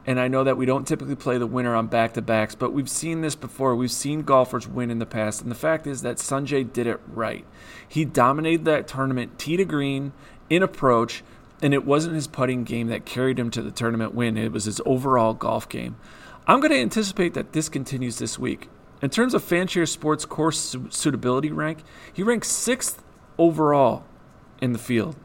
and 0.05 0.17
I 0.17 0.29
know 0.29 0.45
that 0.45 0.55
we 0.55 0.65
don't 0.65 0.87
typically 0.87 1.17
play 1.17 1.37
the 1.37 1.45
winner 1.45 1.75
on 1.75 1.87
back 1.87 2.13
to 2.13 2.21
backs, 2.21 2.55
but 2.55 2.71
we've 2.71 2.89
seen 2.89 3.19
this 3.19 3.35
before. 3.35 3.75
We've 3.75 3.91
seen 3.91 4.21
golfers 4.21 4.69
win 4.69 4.89
in 4.89 4.99
the 4.99 5.05
past, 5.05 5.41
and 5.41 5.51
the 5.51 5.55
fact 5.55 5.85
is 5.85 6.01
that 6.01 6.15
Sungjae 6.15 6.71
did 6.71 6.87
it 6.87 7.01
right. 7.07 7.45
He 7.85 8.05
dominated 8.05 8.63
that 8.63 8.87
tournament 8.87 9.37
tee 9.37 9.57
to 9.57 9.65
green 9.65 10.13
in 10.49 10.63
approach, 10.63 11.25
and 11.61 11.73
it 11.73 11.85
wasn't 11.85 12.15
his 12.15 12.27
putting 12.27 12.63
game 12.63 12.87
that 12.87 13.05
carried 13.05 13.37
him 13.37 13.51
to 13.51 13.61
the 13.61 13.69
tournament 13.69 14.15
win. 14.15 14.37
It 14.37 14.53
was 14.53 14.63
his 14.63 14.79
overall 14.85 15.33
golf 15.33 15.67
game. 15.67 15.97
I'm 16.47 16.61
going 16.61 16.71
to 16.71 16.79
anticipate 16.79 17.33
that 17.33 17.51
this 17.51 17.67
continues 17.67 18.17
this 18.17 18.39
week. 18.39 18.69
In 19.01 19.09
terms 19.09 19.33
of 19.33 19.43
Fanshare 19.43 19.87
Sports 19.87 20.25
course 20.25 20.59
su- 20.59 20.87
suitability 20.91 21.51
rank, 21.51 21.79
he 22.13 22.21
ranks 22.21 22.47
sixth 22.47 23.01
overall 23.37 24.03
in 24.61 24.73
the 24.73 24.79
field, 24.79 25.15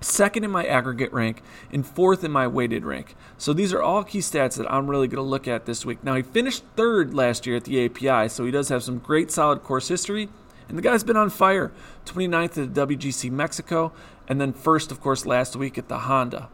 second 0.00 0.44
in 0.44 0.50
my 0.50 0.66
aggregate 0.66 1.12
rank, 1.12 1.42
and 1.72 1.86
fourth 1.86 2.24
in 2.24 2.32
my 2.32 2.48
weighted 2.48 2.84
rank. 2.84 3.14
So 3.36 3.52
these 3.52 3.72
are 3.72 3.80
all 3.80 4.02
key 4.02 4.18
stats 4.18 4.56
that 4.56 4.70
I'm 4.72 4.90
really 4.90 5.06
going 5.06 5.22
to 5.24 5.30
look 5.30 5.46
at 5.46 5.64
this 5.64 5.86
week. 5.86 6.02
Now, 6.02 6.16
he 6.16 6.22
finished 6.22 6.64
third 6.74 7.14
last 7.14 7.46
year 7.46 7.56
at 7.56 7.64
the 7.64 7.84
API, 7.84 8.28
so 8.28 8.44
he 8.44 8.50
does 8.50 8.68
have 8.68 8.82
some 8.82 8.98
great 8.98 9.30
solid 9.30 9.62
course 9.62 9.86
history. 9.86 10.28
And 10.68 10.76
the 10.76 10.82
guy's 10.82 11.04
been 11.04 11.16
on 11.16 11.30
fire. 11.30 11.72
29th 12.04 12.62
at 12.62 12.74
the 12.74 12.86
WGC 12.86 13.30
Mexico, 13.30 13.92
and 14.26 14.40
then 14.40 14.52
first, 14.52 14.90
of 14.90 15.00
course, 15.00 15.24
last 15.24 15.56
week 15.56 15.78
at 15.78 15.88
the 15.88 16.00
Honda. 16.00 16.48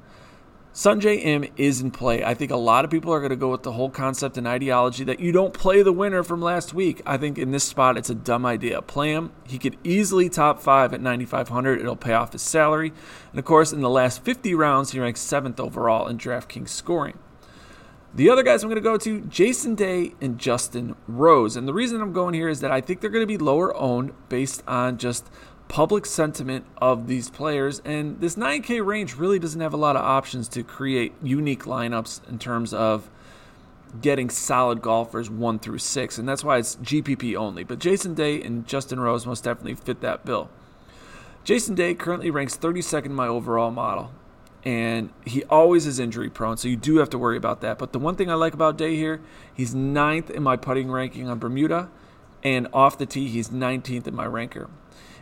Sungjae 0.74 1.24
Im 1.24 1.44
is 1.56 1.80
in 1.80 1.92
play. 1.92 2.24
I 2.24 2.34
think 2.34 2.50
a 2.50 2.56
lot 2.56 2.84
of 2.84 2.90
people 2.90 3.14
are 3.14 3.20
going 3.20 3.30
to 3.30 3.36
go 3.36 3.48
with 3.48 3.62
the 3.62 3.70
whole 3.70 3.90
concept 3.90 4.36
and 4.36 4.44
ideology 4.44 5.04
that 5.04 5.20
you 5.20 5.30
don't 5.30 5.54
play 5.54 5.82
the 5.82 5.92
winner 5.92 6.24
from 6.24 6.42
last 6.42 6.74
week. 6.74 7.00
I 7.06 7.16
think 7.16 7.38
in 7.38 7.52
this 7.52 7.62
spot, 7.62 7.96
it's 7.96 8.10
a 8.10 8.14
dumb 8.14 8.44
idea. 8.44 8.82
Play 8.82 9.12
him. 9.12 9.30
He 9.46 9.56
could 9.56 9.76
easily 9.84 10.28
top 10.28 10.60
five 10.60 10.92
at 10.92 11.00
9,500. 11.00 11.78
It'll 11.78 11.94
pay 11.94 12.14
off 12.14 12.32
his 12.32 12.42
salary. 12.42 12.92
And 13.30 13.38
of 13.38 13.44
course, 13.44 13.72
in 13.72 13.82
the 13.82 13.88
last 13.88 14.24
50 14.24 14.52
rounds, 14.56 14.90
he 14.90 14.98
ranks 14.98 15.20
seventh 15.20 15.60
overall 15.60 16.08
in 16.08 16.18
DraftKings 16.18 16.70
scoring. 16.70 17.20
The 18.12 18.28
other 18.28 18.42
guys 18.42 18.64
I'm 18.64 18.68
going 18.68 18.82
to 18.82 18.88
go 18.88 18.96
to 18.96 19.20
Jason 19.20 19.76
Day 19.76 20.14
and 20.20 20.40
Justin 20.40 20.96
Rose. 21.06 21.54
And 21.56 21.68
the 21.68 21.74
reason 21.74 22.00
I'm 22.00 22.12
going 22.12 22.34
here 22.34 22.48
is 22.48 22.60
that 22.60 22.72
I 22.72 22.80
think 22.80 23.00
they're 23.00 23.10
going 23.10 23.22
to 23.22 23.26
be 23.26 23.38
lower 23.38 23.76
owned 23.76 24.12
based 24.28 24.64
on 24.66 24.98
just 24.98 25.30
public 25.74 26.06
sentiment 26.06 26.64
of 26.78 27.08
these 27.08 27.28
players. 27.28 27.82
And 27.84 28.20
this 28.20 28.36
9K 28.36 28.86
range 28.86 29.16
really 29.16 29.40
doesn't 29.40 29.60
have 29.60 29.74
a 29.74 29.76
lot 29.76 29.96
of 29.96 30.02
options 30.02 30.46
to 30.50 30.62
create 30.62 31.12
unique 31.20 31.64
lineups 31.64 32.28
in 32.28 32.38
terms 32.38 32.72
of 32.72 33.10
getting 34.00 34.30
solid 34.30 34.80
golfers 34.80 35.28
one 35.28 35.58
through 35.58 35.78
six. 35.78 36.16
And 36.16 36.28
that's 36.28 36.44
why 36.44 36.58
it's 36.58 36.76
GPP 36.76 37.34
only. 37.34 37.64
But 37.64 37.80
Jason 37.80 38.14
Day 38.14 38.40
and 38.40 38.64
Justin 38.68 39.00
Rose 39.00 39.26
most 39.26 39.42
definitely 39.42 39.74
fit 39.74 40.00
that 40.00 40.24
bill. 40.24 40.48
Jason 41.42 41.74
Day 41.74 41.92
currently 41.92 42.30
ranks 42.30 42.56
32nd 42.56 43.06
in 43.06 43.14
my 43.14 43.26
overall 43.26 43.72
model. 43.72 44.12
And 44.64 45.10
he 45.26 45.42
always 45.46 45.88
is 45.88 45.98
injury 45.98 46.30
prone, 46.30 46.56
so 46.56 46.68
you 46.68 46.76
do 46.76 46.98
have 46.98 47.10
to 47.10 47.18
worry 47.18 47.36
about 47.36 47.62
that. 47.62 47.78
But 47.78 47.92
the 47.92 47.98
one 47.98 48.14
thing 48.14 48.30
I 48.30 48.34
like 48.34 48.54
about 48.54 48.78
Day 48.78 48.94
here, 48.94 49.20
he's 49.52 49.74
ninth 49.74 50.30
in 50.30 50.44
my 50.44 50.54
putting 50.54 50.88
ranking 50.88 51.28
on 51.28 51.40
Bermuda, 51.40 51.90
and 52.44 52.68
off 52.72 52.96
the 52.96 53.06
tee, 53.06 53.26
he's 53.26 53.48
19th 53.48 54.06
in 54.06 54.14
my 54.14 54.24
ranker. 54.24 54.70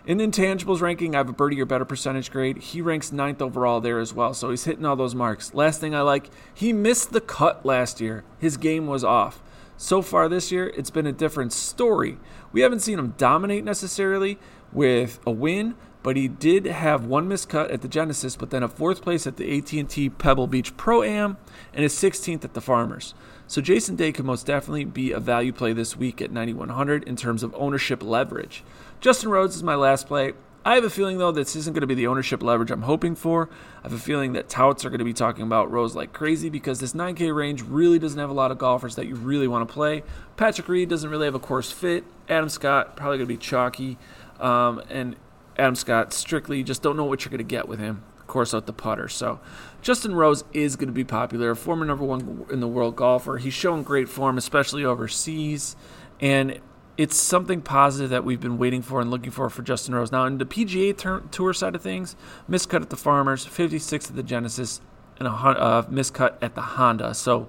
In 0.04 0.18
intangibles 0.18 0.80
ranking, 0.80 1.14
I 1.14 1.18
have 1.18 1.28
a 1.28 1.32
birdie 1.32 1.62
or 1.62 1.64
better 1.64 1.84
percentage 1.84 2.32
grade. 2.32 2.58
He 2.58 2.82
ranks 2.82 3.12
ninth 3.12 3.40
overall 3.40 3.80
there 3.80 4.00
as 4.00 4.12
well, 4.12 4.34
so 4.34 4.50
he's 4.50 4.64
hitting 4.64 4.84
all 4.84 4.96
those 4.96 5.14
marks. 5.14 5.54
Last 5.54 5.80
thing 5.80 5.94
I 5.94 6.00
like, 6.00 6.28
he 6.52 6.72
missed 6.72 7.12
the 7.12 7.20
cut 7.20 7.64
last 7.64 8.00
year. 8.00 8.24
His 8.40 8.56
game 8.56 8.88
was 8.88 9.04
off. 9.04 9.40
So 9.76 10.02
far 10.02 10.28
this 10.28 10.50
year, 10.50 10.72
it's 10.76 10.90
been 10.90 11.06
a 11.06 11.12
different 11.12 11.52
story. 11.52 12.18
We 12.50 12.62
haven't 12.62 12.80
seen 12.80 12.98
him 12.98 13.14
dominate 13.16 13.62
necessarily 13.62 14.40
with 14.72 15.20
a 15.24 15.30
win, 15.30 15.76
but 16.02 16.16
he 16.16 16.26
did 16.26 16.66
have 16.66 17.06
one 17.06 17.28
missed 17.28 17.48
cut 17.48 17.70
at 17.70 17.82
the 17.82 17.88
Genesis, 17.88 18.34
but 18.34 18.50
then 18.50 18.64
a 18.64 18.68
fourth 18.68 19.02
place 19.02 19.24
at 19.24 19.36
the 19.36 19.56
AT&T 19.56 20.10
Pebble 20.10 20.48
Beach 20.48 20.76
Pro 20.76 21.04
Am 21.04 21.36
and 21.72 21.84
a 21.84 21.88
16th 21.88 22.44
at 22.44 22.54
the 22.54 22.60
Farmers. 22.60 23.14
So 23.46 23.60
Jason 23.60 23.94
Day 23.96 24.10
could 24.10 24.24
most 24.24 24.46
definitely 24.46 24.84
be 24.84 25.12
a 25.12 25.20
value 25.20 25.52
play 25.52 25.72
this 25.72 25.96
week 25.96 26.20
at 26.20 26.32
9100 26.32 27.04
in 27.04 27.14
terms 27.16 27.42
of 27.42 27.54
ownership 27.54 28.02
leverage. 28.02 28.64
Justin 29.02 29.30
Rose 29.30 29.56
is 29.56 29.64
my 29.64 29.74
last 29.74 30.06
play. 30.06 30.32
I 30.64 30.76
have 30.76 30.84
a 30.84 30.90
feeling, 30.90 31.18
though, 31.18 31.32
this 31.32 31.56
isn't 31.56 31.74
going 31.74 31.80
to 31.80 31.88
be 31.88 31.96
the 31.96 32.06
ownership 32.06 32.40
leverage 32.40 32.70
I'm 32.70 32.82
hoping 32.82 33.16
for. 33.16 33.50
I 33.80 33.88
have 33.88 33.92
a 33.92 33.98
feeling 33.98 34.34
that 34.34 34.48
touts 34.48 34.84
are 34.84 34.90
going 34.90 35.00
to 35.00 35.04
be 35.04 35.12
talking 35.12 35.42
about 35.42 35.72
Rose 35.72 35.96
like 35.96 36.12
crazy 36.12 36.48
because 36.48 36.78
this 36.78 36.92
9K 36.92 37.34
range 37.34 37.62
really 37.62 37.98
doesn't 37.98 38.18
have 38.20 38.30
a 38.30 38.32
lot 38.32 38.52
of 38.52 38.58
golfers 38.58 38.94
that 38.94 39.08
you 39.08 39.16
really 39.16 39.48
want 39.48 39.68
to 39.68 39.74
play. 39.74 40.04
Patrick 40.36 40.68
Reed 40.68 40.88
doesn't 40.88 41.10
really 41.10 41.24
have 41.24 41.34
a 41.34 41.40
course 41.40 41.72
fit. 41.72 42.04
Adam 42.28 42.48
Scott, 42.48 42.94
probably 42.94 43.18
going 43.18 43.26
to 43.26 43.34
be 43.34 43.38
chalky. 43.38 43.98
Um, 44.38 44.80
and 44.88 45.16
Adam 45.58 45.74
Scott, 45.74 46.12
strictly 46.12 46.62
just 46.62 46.80
don't 46.80 46.96
know 46.96 47.04
what 47.04 47.24
you're 47.24 47.30
going 47.30 47.38
to 47.38 47.44
get 47.44 47.66
with 47.66 47.80
him. 47.80 48.04
Of 48.20 48.28
course, 48.28 48.54
out 48.54 48.66
the 48.66 48.72
putter. 48.72 49.08
So 49.08 49.40
Justin 49.82 50.14
Rose 50.14 50.44
is 50.52 50.76
going 50.76 50.86
to 50.86 50.94
be 50.94 51.02
popular. 51.02 51.56
Former 51.56 51.84
number 51.84 52.04
one 52.04 52.46
in 52.52 52.60
the 52.60 52.68
world 52.68 52.94
golfer. 52.94 53.38
He's 53.38 53.52
shown 53.52 53.82
great 53.82 54.08
form, 54.08 54.38
especially 54.38 54.84
overseas. 54.84 55.74
And 56.20 56.60
it's 56.98 57.16
something 57.16 57.62
positive 57.62 58.10
that 58.10 58.24
we've 58.24 58.40
been 58.40 58.58
waiting 58.58 58.82
for 58.82 59.00
and 59.00 59.10
looking 59.10 59.30
for 59.30 59.48
for 59.48 59.62
Justin 59.62 59.94
Rose. 59.94 60.12
Now, 60.12 60.26
in 60.26 60.38
the 60.38 60.44
PGA 60.44 60.96
ter- 60.96 61.20
Tour 61.30 61.52
side 61.52 61.74
of 61.74 61.82
things, 61.82 62.16
miscut 62.48 62.82
at 62.82 62.90
the 62.90 62.96
Farmers, 62.96 63.46
56 63.46 64.10
at 64.10 64.16
the 64.16 64.22
Genesis, 64.22 64.80
and 65.18 65.26
a 65.26 65.30
uh, 65.30 65.82
miscut 65.86 66.34
at 66.42 66.54
the 66.54 66.60
Honda. 66.60 67.14
So, 67.14 67.48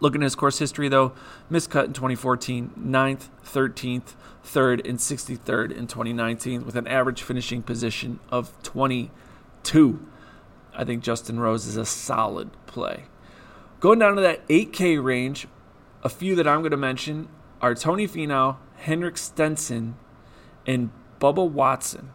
looking 0.00 0.22
at 0.22 0.24
his 0.26 0.36
course 0.36 0.58
history, 0.58 0.88
though, 0.88 1.12
miscut 1.50 1.86
in 1.86 1.92
2014, 1.92 2.72
9th, 2.78 3.28
13th, 3.44 4.14
3rd, 4.44 4.88
and 4.88 4.98
63rd 4.98 5.72
in 5.72 5.86
2019, 5.86 6.64
with 6.64 6.76
an 6.76 6.86
average 6.86 7.22
finishing 7.22 7.62
position 7.62 8.20
of 8.30 8.52
22. 8.62 10.06
I 10.74 10.84
think 10.84 11.02
Justin 11.02 11.40
Rose 11.40 11.66
is 11.66 11.76
a 11.76 11.84
solid 11.84 12.50
play. 12.66 13.04
Going 13.80 13.98
down 13.98 14.14
to 14.14 14.22
that 14.22 14.46
8K 14.48 15.02
range, 15.02 15.48
a 16.04 16.08
few 16.08 16.36
that 16.36 16.46
I'm 16.46 16.60
going 16.60 16.70
to 16.70 16.76
mention 16.76 17.28
are 17.62 17.74
Tony 17.74 18.08
Finau, 18.08 18.56
Henrik 18.76 19.16
Stenson, 19.16 19.96
and 20.66 20.90
Bubba 21.20 21.48
Watson. 21.48 22.10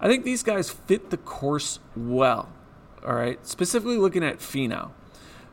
I 0.00 0.08
think 0.08 0.24
these 0.24 0.42
guys 0.42 0.70
fit 0.70 1.10
the 1.10 1.18
course 1.18 1.78
well. 1.94 2.48
All 3.06 3.14
right, 3.14 3.44
specifically 3.46 3.98
looking 3.98 4.24
at 4.24 4.38
Finau. 4.38 4.90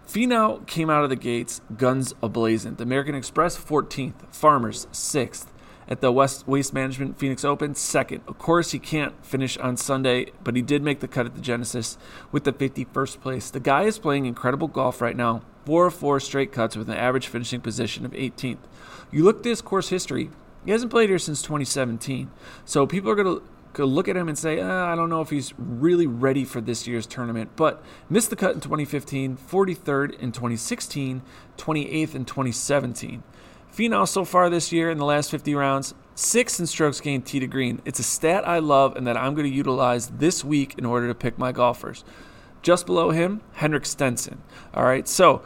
Finau 0.07 0.65
came 0.67 0.89
out 0.89 1.03
of 1.03 1.09
the 1.09 1.15
gates 1.15 1.61
guns 1.77 2.13
ablazing. 2.23 2.77
The 2.77 2.83
American 2.83 3.15
Express 3.15 3.57
14th, 3.57 4.33
Farmers 4.33 4.87
6th, 4.91 5.47
at 5.87 6.01
the 6.01 6.11
West 6.11 6.47
Waste 6.47 6.73
Management 6.73 7.19
Phoenix 7.19 7.45
Open 7.45 7.75
second. 7.75 8.21
Of 8.27 8.37
course, 8.37 8.71
he 8.71 8.79
can't 8.79 9.13
finish 9.23 9.57
on 9.57 9.77
Sunday, 9.77 10.31
but 10.43 10.55
he 10.55 10.61
did 10.61 10.81
make 10.81 10.99
the 10.99 11.07
cut 11.07 11.25
at 11.25 11.35
the 11.35 11.41
Genesis 11.41 11.97
with 12.31 12.43
the 12.43 12.53
51st 12.53 13.21
place. 13.21 13.49
The 13.49 13.59
guy 13.59 13.83
is 13.83 13.99
playing 13.99 14.25
incredible 14.25 14.67
golf 14.67 15.01
right 15.01 15.15
now. 15.15 15.41
Four 15.65 15.87
of 15.87 15.95
four 15.95 16.19
straight 16.19 16.51
cuts 16.51 16.75
with 16.75 16.89
an 16.89 16.97
average 16.97 17.27
finishing 17.27 17.61
position 17.61 18.05
of 18.05 18.11
18th. 18.11 18.59
You 19.11 19.23
look 19.23 19.39
at 19.39 19.45
his 19.45 19.61
course 19.61 19.89
history, 19.89 20.29
he 20.63 20.71
hasn't 20.71 20.91
played 20.91 21.09
here 21.09 21.19
since 21.19 21.41
2017. 21.41 22.31
So 22.65 22.87
people 22.87 23.09
are 23.11 23.15
going 23.15 23.41
to 23.75 23.85
look 23.85 24.07
at 24.07 24.15
him 24.15 24.27
and 24.27 24.37
say, 24.37 24.59
uh, 24.59 24.85
I 24.85 24.95
don't 24.95 25.09
know 25.09 25.21
if 25.21 25.29
he's 25.29 25.53
really 25.57 26.07
ready 26.07 26.45
for 26.45 26.61
this 26.61 26.87
year's 26.87 27.05
tournament. 27.05 27.51
But 27.55 27.83
missed 28.09 28.29
the 28.29 28.35
cut 28.35 28.55
in 28.55 28.61
2015, 28.61 29.37
43rd 29.37 30.19
in 30.19 30.31
2016, 30.31 31.21
28th 31.57 32.15
in 32.15 32.25
2017. 32.25 33.23
Finau 33.75 34.07
so 34.07 34.23
far 34.23 34.49
this 34.49 34.71
year 34.71 34.89
in 34.89 34.97
the 34.97 35.03
last 35.03 35.29
50 35.29 35.53
rounds, 35.53 35.93
six 36.15 36.61
in 36.61 36.65
strokes 36.65 37.01
gained 37.01 37.25
tee 37.25 37.41
to 37.41 37.47
green. 37.47 37.81
It's 37.83 37.99
a 37.99 38.03
stat 38.03 38.47
I 38.47 38.59
love 38.59 38.95
and 38.95 39.05
that 39.05 39.17
I'm 39.17 39.35
going 39.35 39.49
to 39.49 39.53
utilize 39.53 40.07
this 40.07 40.45
week 40.45 40.75
in 40.77 40.85
order 40.85 41.09
to 41.09 41.13
pick 41.13 41.37
my 41.37 41.51
golfers. 41.51 42.05
Just 42.61 42.85
below 42.85 43.11
him, 43.11 43.41
Henrik 43.55 43.85
Stenson. 43.85 44.41
All 44.73 44.85
right, 44.85 45.05
so 45.09 45.41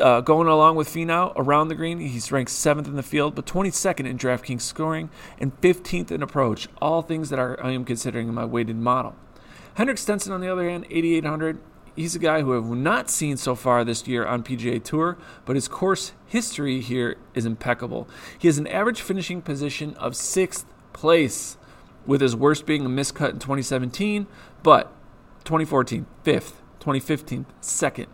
uh, 0.00 0.22
going 0.22 0.48
along 0.48 0.74
with 0.74 0.88
Finau 0.88 1.32
around 1.36 1.68
the 1.68 1.76
green, 1.76 2.00
he's 2.00 2.32
ranked 2.32 2.50
seventh 2.50 2.88
in 2.88 2.96
the 2.96 3.02
field, 3.02 3.36
but 3.36 3.46
22nd 3.46 4.06
in 4.06 4.18
DraftKings 4.18 4.62
scoring 4.62 5.08
and 5.38 5.58
15th 5.60 6.10
in 6.10 6.20
approach. 6.20 6.66
All 6.80 7.00
things 7.00 7.30
that 7.30 7.38
are, 7.38 7.64
I 7.64 7.70
am 7.70 7.84
considering 7.84 8.26
in 8.26 8.34
my 8.34 8.44
weighted 8.44 8.76
model. 8.76 9.14
Henrik 9.74 9.98
Stenson, 9.98 10.32
on 10.32 10.40
the 10.40 10.50
other 10.50 10.68
hand, 10.68 10.84
8,800. 10.90 11.60
He's 11.94 12.14
a 12.14 12.18
guy 12.18 12.40
who 12.40 12.56
I've 12.56 12.76
not 12.76 13.10
seen 13.10 13.36
so 13.36 13.54
far 13.54 13.84
this 13.84 14.08
year 14.08 14.24
on 14.24 14.42
PGA 14.42 14.82
Tour, 14.82 15.18
but 15.44 15.56
his 15.56 15.68
course 15.68 16.12
history 16.26 16.80
here 16.80 17.16
is 17.34 17.44
impeccable. 17.44 18.08
He 18.38 18.48
has 18.48 18.56
an 18.56 18.66
average 18.66 19.02
finishing 19.02 19.42
position 19.42 19.94
of 19.96 20.16
sixth 20.16 20.64
place, 20.94 21.58
with 22.06 22.20
his 22.20 22.34
worst 22.34 22.66
being 22.66 22.86
a 22.86 22.88
miscut 22.88 23.30
in 23.30 23.38
2017, 23.38 24.26
but 24.62 24.92
2014, 25.44 26.06
fifth, 26.22 26.62
2015, 26.80 27.46
second, 27.60 28.06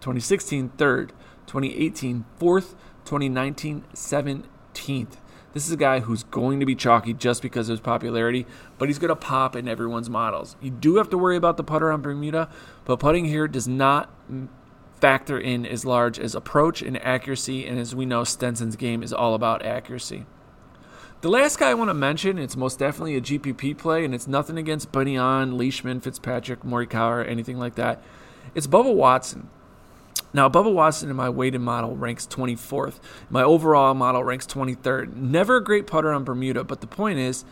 2016, 0.00 0.70
third, 0.70 1.12
2018, 1.46 2.24
fourth, 2.36 2.74
2019, 3.04 3.84
17th. 3.94 5.16
This 5.52 5.66
is 5.66 5.72
a 5.72 5.76
guy 5.76 6.00
who's 6.00 6.22
going 6.22 6.60
to 6.60 6.66
be 6.66 6.74
chalky 6.74 7.12
just 7.12 7.42
because 7.42 7.68
of 7.68 7.74
his 7.74 7.80
popularity, 7.80 8.46
but 8.78 8.88
he's 8.88 8.98
going 8.98 9.10
to 9.10 9.16
pop 9.16 9.54
in 9.54 9.68
everyone's 9.68 10.08
models. 10.08 10.56
You 10.62 10.70
do 10.70 10.96
have 10.96 11.10
to 11.10 11.18
worry 11.18 11.36
about 11.36 11.58
the 11.58 11.64
putter 11.64 11.92
on 11.92 12.00
Bermuda, 12.00 12.48
but 12.84 12.98
putting 12.98 13.26
here 13.26 13.48
does 13.48 13.68
not 13.68 14.10
factor 15.00 15.38
in 15.38 15.66
as 15.66 15.84
large 15.84 16.18
as 16.18 16.34
approach 16.34 16.80
and 16.82 17.02
accuracy, 17.04 17.66
and 17.66 17.78
as 17.78 17.94
we 17.94 18.06
know, 18.06 18.24
Stenson's 18.24 18.76
game 18.76 19.02
is 19.02 19.12
all 19.12 19.34
about 19.34 19.64
accuracy. 19.64 20.26
The 21.22 21.28
last 21.28 21.58
guy 21.58 21.70
I 21.70 21.74
want 21.74 21.88
to 21.90 21.94
mention, 21.94 22.38
it's 22.38 22.56
most 22.56 22.78
definitely 22.80 23.16
a 23.16 23.20
GPP 23.20 23.78
play, 23.78 24.04
and 24.04 24.14
it's 24.14 24.26
nothing 24.26 24.58
against 24.58 24.90
Bunny 24.90 25.16
on, 25.16 25.56
Leishman, 25.56 26.00
Fitzpatrick, 26.00 26.62
Morikawa, 26.62 27.28
anything 27.28 27.58
like 27.58 27.76
that. 27.76 28.02
It's 28.54 28.66
Bubba 28.66 28.92
Watson. 28.92 29.48
Now, 30.34 30.48
Bubba 30.48 30.72
Watson 30.72 31.10
in 31.10 31.16
my 31.16 31.28
weighted 31.28 31.60
model 31.60 31.94
ranks 31.94 32.26
24th. 32.26 33.00
My 33.28 33.42
overall 33.42 33.94
model 33.94 34.24
ranks 34.24 34.46
23rd. 34.46 35.14
Never 35.14 35.56
a 35.56 35.64
great 35.64 35.86
putter 35.86 36.12
on 36.12 36.24
Bermuda, 36.24 36.64
but 36.64 36.80
the 36.80 36.86
point 36.86 37.18
is, 37.18 37.44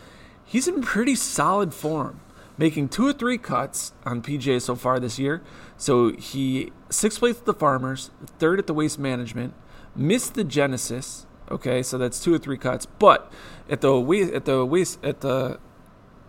he's 0.45 0.67
in 0.67 0.83
pretty 0.83 1.15
solid 1.15 1.75
form. 1.75 2.21
Making 2.61 2.91
two 2.91 3.09
or 3.09 3.13
three 3.15 3.39
cuts 3.39 3.95
on 4.05 4.21
PGA 4.21 4.61
so 4.61 4.77
far 4.77 5.01
this 5.01 5.19
year. 5.19 5.43
So 5.79 6.13
he 6.13 6.71
sixth 6.91 7.19
place 7.19 7.39
at 7.39 7.47
the 7.47 7.55
Farmers, 7.55 8.11
third 8.39 8.59
at 8.59 8.67
the 8.67 8.75
Waste 8.75 8.99
Management, 8.99 9.55
missed 9.97 10.35
the 10.35 10.45
Genesis. 10.45 11.27
Okay, 11.51 11.83
so 11.83 11.97
that's 11.97 12.23
two 12.23 12.35
or 12.35 12.39
three 12.39 12.59
cuts. 12.59 12.85
But 12.85 13.33
at 13.71 13.81
the 13.81 13.99
waste 13.99 14.35
at 14.35 14.45
the 14.45 14.65
waste 14.67 15.03
at 15.03 15.23
the 15.23 15.59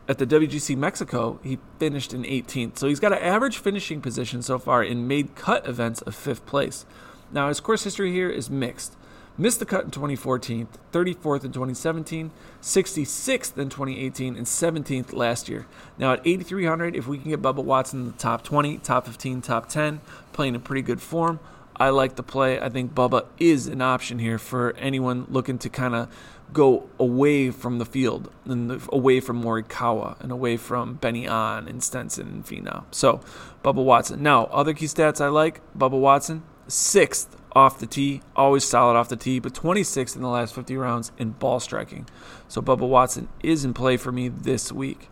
at 0.08 0.20
the 0.20 0.26
WGC 0.26 0.78
Mexico, 0.78 1.38
he 1.44 1.60
finished 1.80 2.14
in 2.14 2.24
18th. 2.24 2.78
So 2.78 2.88
he's 2.88 3.02
got 3.02 3.12
an 3.12 3.20
average 3.20 3.58
finishing 3.58 4.02
position 4.02 4.42
so 4.42 4.58
far 4.58 4.82
in 4.84 5.08
made 5.08 5.36
cut 5.36 5.68
events 5.68 6.02
of 6.02 6.16
fifth 6.16 6.46
place. 6.46 6.86
Now 7.30 7.50
his 7.50 7.60
course 7.60 7.84
history 7.84 8.14
here 8.14 8.30
is 8.30 8.50
mixed. 8.50 8.96
Missed 9.38 9.60
the 9.60 9.66
cut 9.66 9.86
in 9.86 9.92
2014, 9.92 10.68
34th 10.92 11.46
in 11.46 11.52
2017, 11.52 12.32
66th 12.62 13.58
in 13.58 13.70
2018, 13.70 14.36
and 14.36 14.46
17th 14.46 15.14
last 15.14 15.48
year. 15.48 15.66
Now 15.98 16.14
at 16.14 16.22
8,300, 16.26 16.96
if 16.96 17.08
we 17.08 17.18
can 17.18 17.32
get 17.32 17.42
Bubba 17.42 17.64
Watson 17.64 18.02
in 18.02 18.06
the 18.08 18.18
top 18.18 18.44
20, 18.44 18.80
top 18.80 19.08
15, 19.08 19.42
top 19.42 19.70
10, 19.70 20.02
playing 20.34 20.56
in 20.56 20.62
pretty 20.62 20.82
good 20.82 21.02
form, 21.02 21.40
I 21.78 21.90
like 21.90 22.16
the 22.16 22.24
play. 22.24 22.60
I 22.60 22.70
think 22.70 22.94
Bubba 22.94 23.26
is 23.40 23.68
an 23.68 23.82
option 23.82 24.20
here 24.20 24.38
for 24.38 24.76
anyone 24.78 25.26
looking 25.30 25.58
to 25.60 25.70
kind 25.70 25.96
of 25.96 26.14
go 26.54 26.90
away 27.00 27.50
from 27.50 27.80
the 27.80 27.86
field 27.86 28.30
and 28.46 28.82
away 28.92 29.22
from 29.22 29.42
Morikawa 29.42 30.20
and 30.20 30.32
away 30.32 30.58
from 30.58 30.96
Benny 30.96 31.26
On 31.26 31.68
and 31.68 31.82
Stenson 31.82 32.28
and 32.28 32.46
Finau. 32.46 32.84
So 32.92 33.22
Bubba 33.64 33.84
Watson. 33.84 34.22
Now, 34.22 34.46
other 34.46 34.74
key 34.74 34.86
stats 34.86 35.22
I 35.22 35.30
like 35.30 35.62
Bubba 35.76 36.00
Watson, 36.00 36.44
sixth 36.68 37.38
off 37.54 37.80
the 37.80 37.86
tee, 37.86 38.22
always 38.36 38.64
solid 38.64 38.96
off 38.96 39.10
the 39.10 39.16
tee, 39.16 39.40
but 39.40 39.54
26th 39.54 40.16
in 40.16 40.22
the 40.22 40.28
last 40.28 40.56
50 40.56 40.76
rounds 40.78 41.12
in 41.18 41.32
ball 41.32 41.60
striking. 41.60 42.08
So 42.48 42.62
Bubba 42.62 42.88
Watson 42.88 43.28
is 43.44 43.66
in 43.66 43.74
play 43.74 43.98
for 43.98 44.12
me 44.12 44.30
this 44.30 44.72
week. 44.72 45.10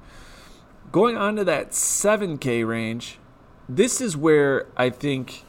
Going 0.91 1.17
on 1.17 1.35
to 1.35 1.43
that 1.43 1.71
7K 1.71 2.67
range, 2.67 3.19
this 3.67 4.01
is 4.01 4.17
where 4.17 4.67
I 4.75 4.89
think 4.89 5.43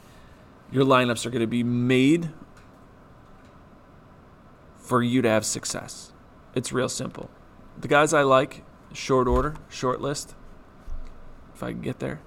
your 0.70 0.84
lineups 0.84 1.24
are 1.24 1.30
going 1.30 1.40
to 1.40 1.46
be 1.46 1.62
made 1.62 2.30
for 4.76 5.02
you 5.02 5.22
to 5.22 5.28
have 5.28 5.46
success. 5.46 6.12
It's 6.54 6.72
real 6.72 6.88
simple. 6.88 7.30
The 7.78 7.88
guys 7.88 8.12
I 8.12 8.22
like, 8.22 8.64
short 8.92 9.28
order, 9.28 9.54
short 9.68 10.00
list, 10.00 10.34
if 11.54 11.62
I 11.62 11.70
can 11.72 11.80
get 11.80 12.00
there. 12.00 12.20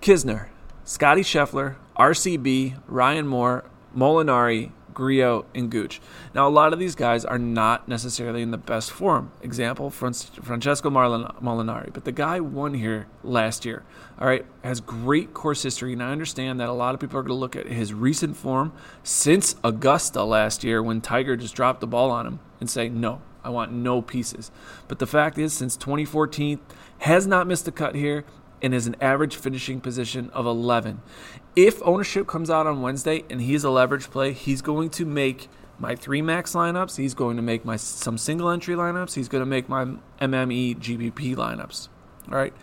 Kisner, 0.00 0.48
Scotty 0.84 1.22
Scheffler, 1.22 1.76
RCB, 1.98 2.80
Ryan 2.86 3.26
Moore, 3.26 3.64
Molinari, 3.96 4.72
Grillo, 4.94 5.46
and 5.54 5.70
Gooch. 5.70 6.00
Now, 6.34 6.48
a 6.48 6.50
lot 6.50 6.72
of 6.72 6.80
these 6.80 6.96
guys 6.96 7.24
are 7.24 7.38
not 7.38 7.88
necessarily 7.88 8.42
in 8.42 8.50
the 8.50 8.58
best 8.58 8.90
form. 8.90 9.30
Example, 9.42 9.90
Francesco 9.90 10.90
Molinari. 10.90 11.92
But 11.92 12.04
the 12.04 12.10
guy 12.10 12.40
won 12.40 12.74
here 12.74 13.06
last 13.22 13.64
year, 13.64 13.84
all 14.18 14.26
right, 14.26 14.44
has 14.64 14.80
great 14.80 15.34
course 15.34 15.62
history. 15.62 15.92
And 15.92 16.02
I 16.02 16.10
understand 16.10 16.58
that 16.58 16.68
a 16.68 16.72
lot 16.72 16.94
of 16.94 17.00
people 17.00 17.16
are 17.18 17.22
going 17.22 17.28
to 17.28 17.34
look 17.34 17.54
at 17.54 17.66
his 17.66 17.94
recent 17.94 18.36
form 18.36 18.72
since 19.04 19.54
Augusta 19.62 20.24
last 20.24 20.64
year 20.64 20.82
when 20.82 21.00
Tiger 21.00 21.36
just 21.36 21.54
dropped 21.54 21.80
the 21.80 21.86
ball 21.86 22.10
on 22.10 22.26
him 22.26 22.40
and 22.60 22.68
say, 22.68 22.88
no, 22.88 23.22
I 23.44 23.50
want 23.50 23.70
no 23.70 24.02
pieces. 24.02 24.50
But 24.88 24.98
the 24.98 25.06
fact 25.06 25.38
is, 25.38 25.52
since 25.52 25.76
2014, 25.76 26.58
has 26.98 27.24
not 27.24 27.46
missed 27.46 27.68
a 27.68 27.72
cut 27.72 27.94
here 27.94 28.24
and 28.60 28.74
is 28.74 28.88
an 28.88 28.96
average 29.00 29.36
finishing 29.36 29.80
position 29.80 30.28
of 30.30 30.44
11. 30.44 31.00
If 31.58 31.82
ownership 31.82 32.28
comes 32.28 32.50
out 32.50 32.68
on 32.68 32.82
Wednesday 32.82 33.24
and 33.28 33.40
he's 33.40 33.64
a 33.64 33.70
leverage 33.70 34.12
play, 34.12 34.32
he's 34.32 34.62
going 34.62 34.90
to 34.90 35.04
make 35.04 35.48
my 35.80 35.96
three 35.96 36.22
max 36.22 36.52
lineups. 36.52 36.98
He's 36.98 37.14
going 37.14 37.34
to 37.34 37.42
make 37.42 37.64
my 37.64 37.74
some 37.74 38.16
single 38.16 38.48
entry 38.48 38.76
lineups. 38.76 39.14
He's 39.14 39.26
going 39.26 39.42
to 39.42 39.46
make 39.46 39.68
my 39.68 39.86
MME 40.20 40.78
GPP 40.78 41.34
lineups. 41.34 41.88
All 42.30 42.38
right. 42.38 42.54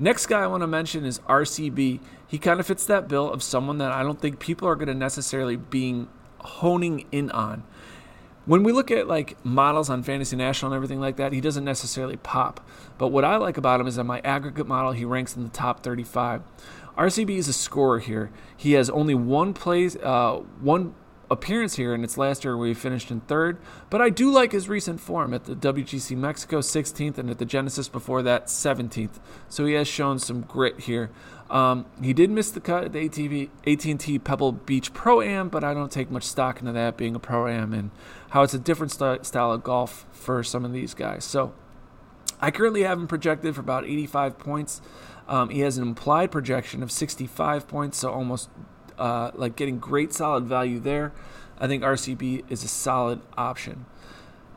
Next 0.00 0.26
guy 0.26 0.40
I 0.40 0.48
want 0.48 0.64
to 0.64 0.66
mention 0.66 1.04
is 1.04 1.20
RCB. 1.20 2.00
He 2.26 2.38
kind 2.38 2.58
of 2.58 2.66
fits 2.66 2.84
that 2.86 3.06
bill 3.06 3.32
of 3.32 3.44
someone 3.44 3.78
that 3.78 3.92
I 3.92 4.02
don't 4.02 4.20
think 4.20 4.40
people 4.40 4.66
are 4.66 4.74
going 4.74 4.88
to 4.88 4.94
necessarily 4.94 5.54
being 5.54 6.08
honing 6.40 7.06
in 7.12 7.30
on 7.30 7.62
when 8.44 8.64
we 8.64 8.72
look 8.72 8.90
at 8.90 9.06
like 9.06 9.42
models 9.44 9.88
on 9.88 10.02
Fantasy 10.02 10.36
National 10.36 10.72
and 10.72 10.76
everything 10.76 11.00
like 11.00 11.16
that, 11.16 11.32
he 11.32 11.40
doesn't 11.40 11.64
necessarily 11.64 12.16
pop. 12.16 12.66
But 12.98 13.08
what 13.08 13.24
I 13.24 13.36
like 13.36 13.56
about 13.56 13.80
him 13.80 13.86
is 13.86 13.96
that 13.96 14.04
my 14.04 14.20
aggregate 14.20 14.66
model, 14.66 14.92
he 14.92 15.04
ranks 15.04 15.36
in 15.36 15.44
the 15.44 15.48
top 15.48 15.82
35. 15.82 16.42
RCB 16.96 17.30
is 17.30 17.48
a 17.48 17.52
scorer 17.52 17.98
here. 17.98 18.30
He 18.56 18.72
has 18.72 18.90
only 18.90 19.14
one 19.14 19.54
place, 19.54 19.96
uh, 19.96 20.42
one 20.60 20.94
appearance 21.30 21.76
here, 21.76 21.94
and 21.94 22.04
it's 22.04 22.18
last 22.18 22.44
year 22.44 22.56
where 22.56 22.68
he 22.68 22.74
finished 22.74 23.10
in 23.10 23.20
third. 23.20 23.58
But 23.88 24.02
I 24.02 24.10
do 24.10 24.30
like 24.30 24.52
his 24.52 24.68
recent 24.68 25.00
form 25.00 25.32
at 25.32 25.44
the 25.44 25.54
WGC 25.54 26.16
Mexico 26.16 26.58
16th 26.58 27.16
and 27.16 27.30
at 27.30 27.38
the 27.38 27.46
Genesis 27.46 27.88
before 27.88 28.22
that 28.22 28.46
17th. 28.46 29.18
So 29.48 29.64
he 29.64 29.72
has 29.74 29.88
shown 29.88 30.18
some 30.18 30.42
grit 30.42 30.80
here. 30.80 31.10
Um, 31.50 31.86
he 32.02 32.12
did 32.12 32.30
miss 32.30 32.50
the 32.50 32.60
cut 32.60 32.84
at 32.84 32.92
the 32.92 33.08
ATV, 33.08 33.50
AT&T 33.66 34.18
Pebble 34.20 34.52
Beach 34.52 34.94
Pro 34.94 35.20
Am, 35.20 35.48
but 35.48 35.64
I 35.64 35.74
don't 35.74 35.90
take 35.90 36.10
much 36.10 36.24
stock 36.24 36.60
into 36.60 36.72
that 36.72 36.96
being 36.96 37.14
a 37.14 37.18
Pro 37.18 37.48
Am 37.48 37.72
and 37.72 37.90
how 38.30 38.42
it's 38.42 38.54
a 38.54 38.58
different 38.58 38.92
st- 38.92 39.26
style 39.26 39.52
of 39.52 39.62
golf 39.62 40.06
for 40.12 40.42
some 40.42 40.64
of 40.64 40.72
these 40.72 40.94
guys. 40.94 41.24
So 41.24 41.52
I 42.40 42.50
currently 42.50 42.82
have 42.82 42.98
him 42.98 43.06
projected 43.06 43.54
for 43.54 43.60
about 43.60 43.84
85 43.84 44.38
points. 44.38 44.80
Um, 45.28 45.50
he 45.50 45.60
has 45.60 45.78
an 45.78 45.82
implied 45.82 46.30
projection 46.30 46.82
of 46.82 46.90
65 46.90 47.68
points, 47.68 47.98
so 47.98 48.10
almost 48.12 48.50
uh, 48.98 49.30
like 49.34 49.56
getting 49.56 49.78
great 49.78 50.12
solid 50.12 50.44
value 50.44 50.78
there. 50.78 51.12
I 51.58 51.66
think 51.66 51.82
RCB 51.82 52.44
is 52.50 52.64
a 52.64 52.68
solid 52.68 53.20
option. 53.36 53.86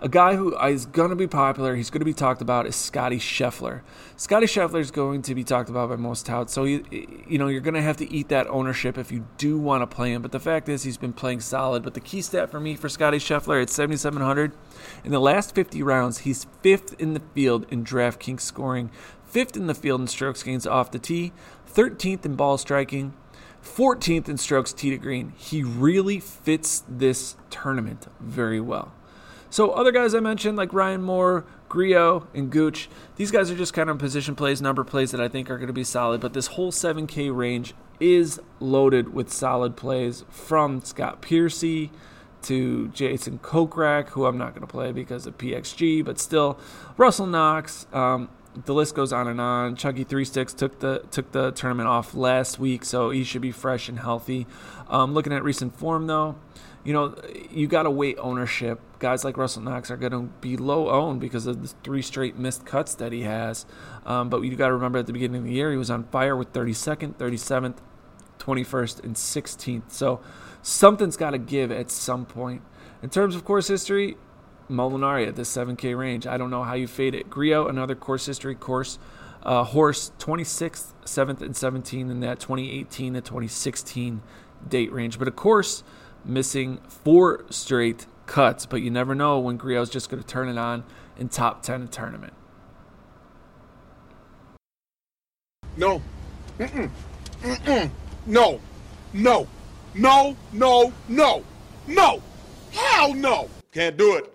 A 0.02 0.10
guy 0.10 0.36
who 0.36 0.56
is 0.58 0.86
going 0.86 1.10
to 1.10 1.16
be 1.16 1.26
popular, 1.26 1.76
he's 1.76 1.90
going 1.90 2.02
to 2.02 2.06
be 2.06 2.14
talked 2.14 2.42
about, 2.42 2.68
is 2.68 2.76
Scotty 2.76 3.18
Scheffler. 3.18 3.82
Scotty 4.18 4.46
Scheffler 4.46 4.82
is 4.82 4.92
going 4.92 5.22
to 5.22 5.34
be 5.34 5.44
talked 5.44 5.70
about 5.70 5.90
by 5.90 5.96
most 5.96 6.26
touts, 6.26 6.52
so 6.52 6.66
you, 6.66 6.84
you 7.26 7.38
know 7.38 7.48
you're 7.48 7.62
going 7.62 7.76
to 7.76 7.82
have 7.82 7.96
to 7.98 8.14
eat 8.14 8.28
that 8.28 8.46
ownership 8.48 8.98
if 8.98 9.10
you 9.12 9.26
do 9.38 9.58
want 9.58 9.82
to 9.82 9.88
play 9.88 10.12
him. 10.12 10.22
But 10.22 10.34
the 10.34 10.40
fact 10.40 10.68
is, 10.68 10.84
he's 10.84 10.98
been 10.98 11.14
playing 11.14 11.40
solid. 11.40 11.82
But 11.82 11.94
the 11.94 12.02
key 12.02 12.22
stat 12.22 12.52
for 12.52 12.60
me 12.60 12.76
for 12.76 12.90
Scotty 12.90 13.20
Scheffler 13.20 13.62
at 13.62 13.70
7,700 13.70 14.52
in 15.06 15.12
the 15.12 15.20
last 15.20 15.56
50 15.56 15.82
rounds, 15.82 16.20
he's 16.20 16.46
fifth 16.62 16.94
in 17.00 17.14
the 17.14 17.22
field 17.34 17.66
in 17.72 17.86
DraftKings 17.86 18.42
scoring, 18.42 18.92
fifth 19.36 19.58
in 19.58 19.68
the 19.68 19.76
field 19.76 20.00
in 20.00 20.08
strokes 20.08 20.44
gains 20.44 20.66
off 20.66 20.92
the 20.92 20.98
tee, 20.98 21.34
13th 21.70 22.26
in 22.26 22.36
ball 22.38 22.58
striking, 22.58 23.14
14th 23.62 24.30
in 24.30 24.38
strokes 24.38 24.72
tee 24.72 24.92
to 24.92 24.98
green. 24.98 25.34
He 25.36 25.62
really 25.62 26.22
fits 26.22 26.86
this 26.88 27.36
tournament 27.50 28.08
very 28.22 28.62
well. 28.62 28.94
So 29.50 29.72
other 29.72 29.92
guys 29.92 30.16
I 30.16 30.22
mentioned 30.22 30.58
like 30.58 30.72
Ryan 30.72 31.02
Moore, 31.02 31.44
Grillo, 31.68 32.28
and 32.34 32.50
Gooch, 32.50 32.88
these 33.18 33.30
guys 33.30 33.52
are 33.52 33.58
just 33.58 33.74
kind 33.74 33.90
of 33.90 33.98
position 33.98 34.36
plays, 34.36 34.62
number 34.62 34.86
plays 34.86 35.12
that 35.12 35.20
I 35.20 35.28
think 35.28 35.50
are 35.50 35.58
going 35.58 35.68
to 35.68 35.74
be 35.74 35.84
solid. 35.84 36.22
But 36.22 36.32
this 36.32 36.48
whole 36.48 36.72
7K 36.72 37.36
range 37.36 37.74
is 38.00 38.40
loaded 38.62 39.14
with 39.14 39.34
solid 39.34 39.76
plays 39.76 40.24
from 40.30 40.82
Scott 40.82 41.22
Piercy 41.22 41.92
to 42.44 42.88
Jason 42.88 43.40
Kokrak, 43.40 44.12
who 44.12 44.28
I'm 44.28 44.38
not 44.38 44.52
going 44.52 44.66
to 44.66 44.72
play 44.72 44.94
because 44.94 45.28
of 45.28 45.38
PXG, 45.38 46.06
but 46.06 46.20
still 46.20 46.58
Russell 46.96 47.28
Knox. 47.28 47.86
Um, 47.92 48.30
the 48.64 48.74
list 48.74 48.96
goes 48.96 49.12
on 49.12 49.28
and 49.28 49.42
on. 49.42 49.76
Chucky 49.76 50.04
Three 50.04 50.26
Sticks 50.26 50.54
took 50.54 50.80
the 50.80 51.06
took 51.12 51.32
the 51.32 51.52
tournament 51.52 51.90
off 51.90 52.14
last 52.14 52.58
week, 52.60 52.86
so 52.86 53.10
he 53.10 53.24
should 53.24 53.42
be 53.42 53.52
fresh 53.52 53.90
and 53.90 54.00
healthy. 54.00 54.48
Um, 54.88 55.14
looking 55.14 55.34
at 55.34 55.44
recent 55.44 55.78
form, 55.78 56.08
though, 56.08 56.36
you 56.84 56.94
know, 56.94 57.16
you 57.50 57.68
got 57.68 57.84
to 57.84 57.92
weight 57.92 58.18
ownership. 58.20 58.80
Guys 59.00 59.26
like 59.26 59.38
Russell 59.38 59.64
Knox 59.64 59.92
are 59.92 59.98
going 59.98 60.12
to 60.12 60.22
be 60.40 60.56
low 60.56 60.90
owned 60.90 61.20
because 61.20 61.48
of 61.48 61.62
the 61.62 61.68
three 61.84 62.02
straight 62.02 62.38
missed 62.38 62.66
cuts 62.66 62.96
that 62.96 63.12
he 63.12 63.24
has. 63.24 63.66
Um, 64.06 64.30
but 64.30 64.42
you 64.42 64.56
got 64.56 64.68
to 64.68 64.74
remember 64.74 65.00
at 65.00 65.08
the 65.08 65.14
beginning 65.14 65.38
of 65.38 65.44
the 65.46 65.54
year, 65.54 65.72
he 65.72 65.78
was 65.78 65.90
on 65.90 66.06
fire 66.06 66.36
with 66.36 66.54
32nd, 66.54 67.16
37th, 67.16 67.78
21st, 68.40 69.04
and 69.04 69.16
16th. 69.16 69.92
So 69.92 70.22
something's 70.62 71.18
got 71.18 71.32
to 71.32 71.40
give 71.40 71.72
at 71.72 71.90
some 71.90 72.26
point. 72.26 72.62
In 73.02 73.10
terms 73.10 73.36
of 73.36 73.44
course 73.44 73.68
history, 73.68 74.16
Molinari 74.70 75.28
at 75.28 75.36
the 75.36 75.44
7K 75.44 75.98
range. 75.98 76.26
I 76.28 76.38
don't 76.38 76.50
know 76.50 76.64
how 76.64 76.74
you 76.74 76.88
fade 76.88 77.16
it. 77.16 77.30
Grillo, 77.30 77.68
another 77.68 77.96
course 77.96 78.26
history 78.26 78.56
course. 78.56 79.00
Uh, 79.44 79.64
horse 79.64 80.12
26th, 80.18 80.94
7th, 81.06 81.42
and 81.42 81.56
17 81.56 82.10
in 82.10 82.20
that 82.22 82.40
2018 82.40 83.14
to 83.14 83.22
2016 83.22 84.22
date 84.68 84.92
range. 84.92 85.20
But 85.20 85.28
of 85.28 85.36
course, 85.36 85.84
missing 86.24 86.80
four 86.88 87.46
straight 87.52 88.08
cuts, 88.26 88.66
but 88.66 88.82
you 88.82 88.90
never 88.90 89.14
know 89.14 89.40
when 89.40 89.58
Grillo's 89.58 89.90
just 89.90 90.10
going 90.10 90.22
to 90.22 90.28
turn 90.28 90.50
it 90.50 90.58
on 90.58 90.84
in 91.18 91.30
top 91.30 91.62
10 91.62 91.84
a 91.84 91.88
tournament. 91.88 92.34
No. 95.78 96.02
Mm-mm. 96.58 96.90
Mm-mm. 97.42 97.90
No. 98.26 98.60
No. 99.14 99.48
No, 99.94 100.36
no, 100.52 100.94
no. 101.08 101.44
No. 101.88 102.22
Hell 102.72 103.14
no. 103.14 103.50
Can't 103.72 103.96
do 103.96 104.16
it. 104.16 104.35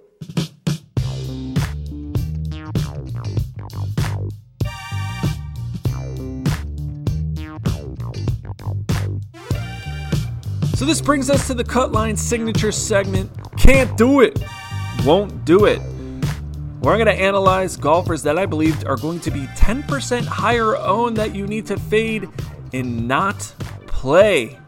So 10.80 10.86
this 10.86 11.02
brings 11.02 11.28
us 11.28 11.46
to 11.48 11.52
the 11.52 11.62
Cutline 11.62 12.16
signature 12.16 12.72
segment. 12.72 13.30
Can't 13.58 13.98
do 13.98 14.20
it. 14.20 14.42
Won't 15.04 15.44
do 15.44 15.66
it. 15.66 15.78
where 16.80 16.94
I'm 16.94 16.98
going 16.98 17.04
to 17.04 17.22
analyze 17.22 17.76
golfers 17.76 18.22
that 18.22 18.38
I 18.38 18.46
believed 18.46 18.86
are 18.86 18.96
going 18.96 19.20
to 19.20 19.30
be 19.30 19.40
10% 19.48 20.24
higher 20.24 20.78
owned 20.78 21.18
that 21.18 21.34
you 21.34 21.46
need 21.46 21.66
to 21.66 21.76
fade 21.76 22.30
and 22.72 23.06
not 23.06 23.40
play. 23.88 24.58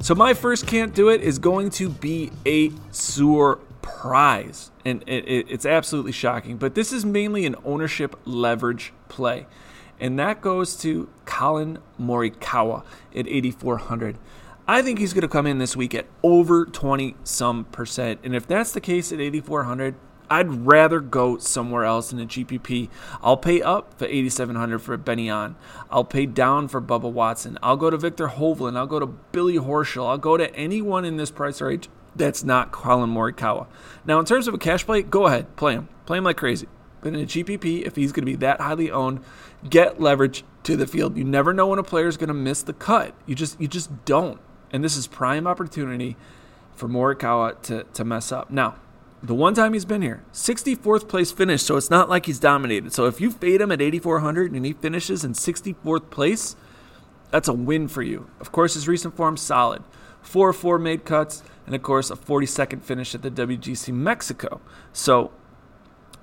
So 0.00 0.16
my 0.16 0.34
first 0.34 0.66
can't 0.66 0.92
do 0.92 1.08
it 1.08 1.20
is 1.20 1.38
going 1.38 1.70
to 1.70 1.88
be 1.88 2.32
a 2.44 2.72
surprise. 2.90 4.72
And 4.84 5.04
it, 5.06 5.24
it, 5.28 5.46
it's 5.48 5.64
absolutely 5.64 6.10
shocking. 6.10 6.56
But 6.56 6.74
this 6.74 6.92
is 6.92 7.04
mainly 7.04 7.46
an 7.46 7.54
ownership 7.64 8.18
leverage 8.24 8.92
play. 9.08 9.46
And 10.00 10.18
that 10.18 10.40
goes 10.40 10.76
to 10.78 11.08
Collin 11.26 11.78
Morikawa 11.96 12.82
at 13.14 13.28
8,400. 13.28 14.18
I 14.70 14.82
think 14.82 14.98
he's 14.98 15.14
going 15.14 15.22
to 15.22 15.28
come 15.28 15.46
in 15.46 15.56
this 15.56 15.74
week 15.74 15.94
at 15.94 16.04
over 16.22 16.66
20 16.66 17.16
some 17.24 17.64
percent. 17.64 18.20
And 18.22 18.36
if 18.36 18.46
that's 18.46 18.70
the 18.70 18.82
case 18.82 19.10
at 19.12 19.18
8,400, 19.18 19.94
I'd 20.28 20.66
rather 20.66 21.00
go 21.00 21.38
somewhere 21.38 21.84
else 21.84 22.12
in 22.12 22.20
a 22.20 22.26
GPP. 22.26 22.90
I'll 23.22 23.38
pay 23.38 23.62
up 23.62 23.98
for 23.98 24.04
8,700 24.04 24.78
for 24.80 24.94
Benny 24.98 25.30
On. 25.30 25.56
I'll 25.90 26.04
pay 26.04 26.26
down 26.26 26.68
for 26.68 26.82
Bubba 26.82 27.10
Watson. 27.10 27.58
I'll 27.62 27.78
go 27.78 27.88
to 27.88 27.96
Viktor 27.96 28.28
Hovland. 28.28 28.76
I'll 28.76 28.86
go 28.86 29.00
to 29.00 29.06
Billy 29.06 29.54
Horschel. 29.54 30.06
I'll 30.06 30.18
go 30.18 30.36
to 30.36 30.54
anyone 30.54 31.06
in 31.06 31.16
this 31.16 31.30
price 31.30 31.62
range 31.62 31.88
that's 32.14 32.44
not 32.44 32.70
Collin 32.70 33.10
Morikawa. 33.10 33.68
Now, 34.04 34.18
in 34.18 34.26
terms 34.26 34.48
of 34.48 34.54
a 34.54 34.58
cash 34.58 34.84
play, 34.84 35.02
go 35.02 35.26
ahead, 35.26 35.56
play 35.56 35.72
him. 35.74 35.88
Play 36.04 36.18
him 36.18 36.24
like 36.24 36.36
crazy. 36.36 36.68
But 37.00 37.14
in 37.14 37.20
a 37.20 37.26
GPP, 37.26 37.86
if 37.86 37.96
he's 37.96 38.12
going 38.12 38.26
to 38.26 38.30
be 38.30 38.36
that 38.36 38.60
highly 38.60 38.90
owned, 38.90 39.20
get 39.68 40.00
leverage 40.00 40.44
to 40.64 40.76
the 40.76 40.86
field. 40.86 41.16
You 41.16 41.24
never 41.24 41.54
know 41.54 41.68
when 41.68 41.78
a 41.78 41.84
player 41.84 42.08
is 42.08 42.16
going 42.16 42.28
to 42.28 42.34
miss 42.34 42.62
the 42.62 42.72
cut. 42.72 43.14
You 43.24 43.34
just 43.34 43.58
you 43.60 43.68
just 43.68 44.04
don't. 44.04 44.40
And 44.72 44.84
this 44.84 44.96
is 44.96 45.06
prime 45.06 45.46
opportunity 45.46 46.16
for 46.74 46.88
Morikawa 46.88 47.60
to, 47.62 47.84
to 47.84 48.04
mess 48.04 48.32
up. 48.32 48.50
Now, 48.50 48.76
the 49.22 49.34
one 49.34 49.54
time 49.54 49.72
he's 49.72 49.84
been 49.84 50.02
here, 50.02 50.22
64th 50.32 51.08
place 51.08 51.32
finish, 51.32 51.62
so 51.62 51.76
it's 51.76 51.90
not 51.90 52.08
like 52.08 52.26
he's 52.26 52.38
dominated. 52.38 52.92
So 52.92 53.06
if 53.06 53.20
you 53.20 53.30
fade 53.30 53.60
him 53.60 53.72
at 53.72 53.80
8,400 53.80 54.52
and 54.52 54.64
he 54.64 54.72
finishes 54.72 55.24
in 55.24 55.32
64th 55.32 56.10
place, 56.10 56.54
that's 57.30 57.48
a 57.48 57.52
win 57.52 57.88
for 57.88 58.02
you. 58.02 58.30
Of 58.40 58.52
course, 58.52 58.74
his 58.74 58.86
recent 58.86 59.16
form 59.16 59.36
solid. 59.36 59.82
4 60.22 60.52
4 60.52 60.78
made 60.78 61.04
cuts, 61.04 61.42
and 61.66 61.74
of 61.74 61.82
course, 61.82 62.10
a 62.10 62.16
42nd 62.16 62.82
finish 62.82 63.14
at 63.14 63.22
the 63.22 63.30
WGC 63.30 63.92
Mexico. 63.92 64.60
So 64.92 65.32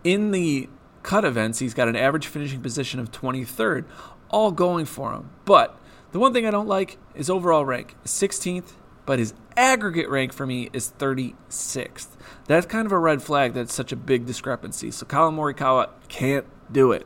in 0.03 0.31
the 0.31 0.69
cut 1.03 1.25
events, 1.25 1.59
he's 1.59 1.73
got 1.73 1.87
an 1.87 1.95
average 1.95 2.27
finishing 2.27 2.61
position 2.61 2.99
of 2.99 3.11
23rd, 3.11 3.85
all 4.29 4.51
going 4.51 4.85
for 4.85 5.11
him. 5.11 5.29
But 5.43 5.77
the 6.15 6.19
one 6.19 6.31
thing 6.31 6.45
I 6.45 6.51
don't 6.51 6.69
like 6.69 6.97
is 7.13 7.29
overall 7.29 7.65
rank 7.65 7.93
16th, 8.05 8.71
but 9.05 9.19
his 9.19 9.33
aggregate 9.57 10.07
rank 10.09 10.31
for 10.31 10.45
me 10.45 10.69
is 10.71 10.93
36th. 10.97 12.07
That's 12.47 12.65
kind 12.65 12.85
of 12.85 12.93
a 12.93 12.97
red 12.97 13.21
flag 13.21 13.51
that's 13.51 13.73
such 13.73 13.91
a 13.91 13.97
big 13.97 14.25
discrepancy. 14.25 14.91
So 14.91 15.05
Collin 15.05 15.35
Morikawa 15.35 15.89
can't 16.07 16.45
do 16.71 16.93
it. 16.93 17.05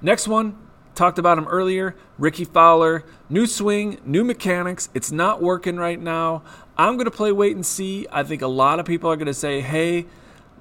Next 0.00 0.28
one, 0.28 0.56
talked 0.94 1.18
about 1.18 1.38
him 1.38 1.48
earlier, 1.48 1.96
Rickie 2.18 2.44
Fowler. 2.44 3.02
New 3.28 3.48
swing, 3.48 3.98
new 4.04 4.22
mechanics. 4.22 4.90
It's 4.94 5.10
not 5.10 5.42
working 5.42 5.76
right 5.76 6.00
now. 6.00 6.44
I'm 6.78 6.94
going 6.94 7.06
to 7.06 7.10
play 7.10 7.32
wait 7.32 7.56
and 7.56 7.66
see. 7.66 8.06
I 8.12 8.22
think 8.22 8.42
a 8.42 8.46
lot 8.46 8.78
of 8.78 8.86
people 8.86 9.10
are 9.10 9.16
going 9.16 9.26
to 9.26 9.34
say, 9.34 9.60
hey, 9.60 10.06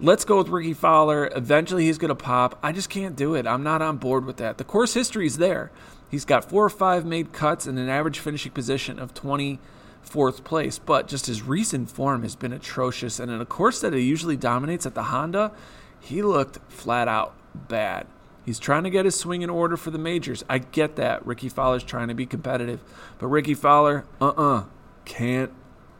let's 0.01 0.25
go 0.25 0.39
with 0.39 0.47
Rickie 0.47 0.73
Fowler. 0.73 1.29
Eventually 1.35 1.85
he's 1.85 1.99
going 1.99 2.09
to 2.09 2.15
pop. 2.15 2.57
I 2.63 2.71
just 2.71 2.89
can't 2.89 3.15
do 3.15 3.35
it. 3.35 3.45
I'm 3.45 3.61
not 3.61 3.83
on 3.83 3.97
board 3.97 4.25
with 4.25 4.37
that. 4.37 4.57
The 4.57 4.63
course 4.63 4.95
history 4.95 5.27
is 5.27 5.37
there. 5.37 5.71
He's 6.15 6.23
got 6.23 6.45
four 6.45 6.63
or 6.63 6.69
five 6.69 7.05
made 7.05 7.33
cuts 7.33 7.67
and 7.67 7.77
an 7.77 7.89
average 7.89 8.19
finishing 8.19 8.53
position 8.53 8.99
of 8.99 9.13
24th 9.13 10.45
place, 10.45 10.79
but 10.79 11.09
just 11.09 11.25
his 11.25 11.41
recent 11.41 11.91
form 11.91 12.23
has 12.23 12.37
been 12.37 12.53
atrocious. 12.53 13.19
And 13.19 13.29
in 13.29 13.41
a 13.41 13.45
course 13.45 13.81
that 13.81 13.91
he 13.91 13.99
usually 13.99 14.37
dominates 14.37 14.85
at 14.85 14.95
the 14.95 15.03
Honda, 15.03 15.51
he 15.99 16.21
looked 16.21 16.59
flat 16.71 17.09
out 17.09 17.35
bad. 17.53 18.07
He's 18.45 18.59
trying 18.59 18.85
to 18.85 18.89
get 18.89 19.03
his 19.03 19.19
swing 19.19 19.41
in 19.41 19.49
order 19.49 19.75
for 19.75 19.91
the 19.91 19.97
majors. 19.97 20.45
I 20.47 20.59
get 20.59 20.95
that. 20.95 21.25
Rickie 21.27 21.49
Fowler's 21.49 21.83
trying 21.83 22.07
to 22.07 22.13
be 22.13 22.25
competitive. 22.25 22.79
But 23.19 23.27
Rickie 23.27 23.53
Fowler, 23.53 24.05
uh 24.21 24.27
uh-uh, 24.29 24.59
uh, 24.59 24.63
can't 25.03 25.51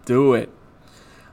do 0.06 0.34
it. 0.34 0.49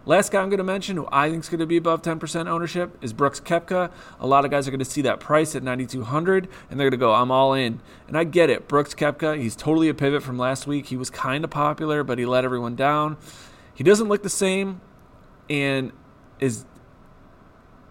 Last 0.05 0.33
guy 0.33 0.43
I'm 0.43 0.49
going 0.49 0.59
to 0.59 0.65
mention 0.65 0.97
who 0.97 1.07
I 1.13 1.31
think 1.31 1.45
is 1.45 1.49
going 1.49 1.61
to 1.61 1.67
be 1.67 1.77
above 1.77 2.03
10% 2.03 2.49
ownership 2.49 2.99
is 3.03 3.13
Brooks 3.13 3.39
Koepka. 3.39 3.93
A 4.19 4.27
lot 4.27 4.45
of 4.45 4.51
guys 4.51 4.67
are 4.67 4.73
going 4.73 4.81
to 4.81 4.85
see 4.85 5.03
that 5.03 5.21
price 5.21 5.55
at 5.55 5.63
9200 5.63 6.49
and 6.71 6.81
they're 6.81 6.87
going 6.87 6.91
to 6.91 6.97
go, 6.97 7.15
I'm 7.15 7.31
all 7.31 7.55
in. 7.55 7.81
And 8.09 8.19
I 8.19 8.25
get 8.25 8.51
it. 8.51 8.67
Brooks 8.67 8.95
Koepka, 8.95 9.39
he's 9.39 9.55
totally 9.55 9.89
a 9.89 9.95
pivot 9.95 10.25
from 10.25 10.39
last 10.39 10.67
week. 10.67 10.87
He 10.87 10.97
was 10.97 11.09
kind 11.09 11.45
of 11.45 11.51
popular, 11.51 12.03
but 12.03 12.19
he 12.19 12.27
let 12.27 12.45
everyone 12.45 12.75
down. 12.75 13.17
He 13.75 13.85
doesn't 13.85 14.09
look 14.09 14.23
the 14.23 14.29
same 14.29 14.81
and 15.49 15.93
is 16.41 16.65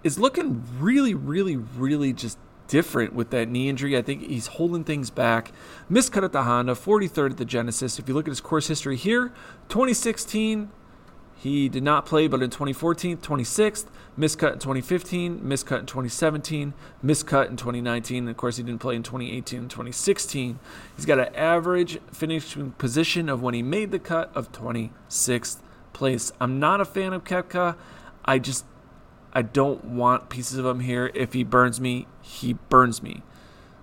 is 0.03 0.17
looking 0.17 0.63
really 0.79 1.13
really 1.13 1.55
really 1.55 2.11
just 2.11 2.37
different 2.67 3.13
with 3.13 3.29
that 3.31 3.49
knee 3.49 3.67
injury. 3.67 3.97
I 3.97 4.01
think 4.01 4.21
he's 4.23 4.47
holding 4.47 4.83
things 4.83 5.09
back. 5.09 5.51
Miscut 5.91 6.23
at 6.23 6.31
the 6.31 6.43
Honda, 6.43 6.73
43rd 6.73 7.31
at 7.31 7.37
the 7.37 7.45
Genesis. 7.45 7.99
If 7.99 8.07
you 8.07 8.13
look 8.13 8.27
at 8.27 8.31
his 8.31 8.39
course 8.39 8.67
history 8.67 8.95
here, 8.95 9.33
2016, 9.67 10.71
he 11.41 11.69
did 11.69 11.81
not 11.81 12.05
play, 12.05 12.27
but 12.27 12.43
in 12.43 12.51
2014, 12.51 13.17
26th, 13.17 13.85
miscut 14.17 14.53
in 14.53 14.59
2015, 14.59 15.39
miscut 15.39 15.79
in 15.79 15.85
2017, 15.87 16.75
miscut 17.03 17.49
in 17.49 17.57
2019. 17.57 18.17
And 18.19 18.29
of 18.29 18.37
course, 18.37 18.57
he 18.57 18.63
didn't 18.63 18.79
play 18.79 18.95
in 18.95 19.01
2018 19.01 19.61
and 19.61 19.69
2016. 19.69 20.59
He's 20.95 21.07
got 21.07 21.17
an 21.17 21.33
average 21.33 21.97
finishing 22.13 22.73
position 22.73 23.27
of 23.27 23.41
when 23.41 23.55
he 23.55 23.63
made 23.63 23.89
the 23.89 23.97
cut 23.97 24.31
of 24.35 24.51
26th 24.51 25.57
place. 25.93 26.31
I'm 26.39 26.59
not 26.59 26.79
a 26.79 26.85
fan 26.85 27.11
of 27.11 27.23
Koepka. 27.23 27.75
I 28.23 28.37
just 28.37 28.63
I 29.33 29.41
don't 29.41 29.83
want 29.83 30.29
pieces 30.29 30.59
of 30.59 30.67
him 30.67 30.81
here. 30.81 31.09
If 31.15 31.33
he 31.33 31.43
burns 31.43 31.81
me, 31.81 32.05
he 32.21 32.53
burns 32.53 33.01
me. 33.01 33.23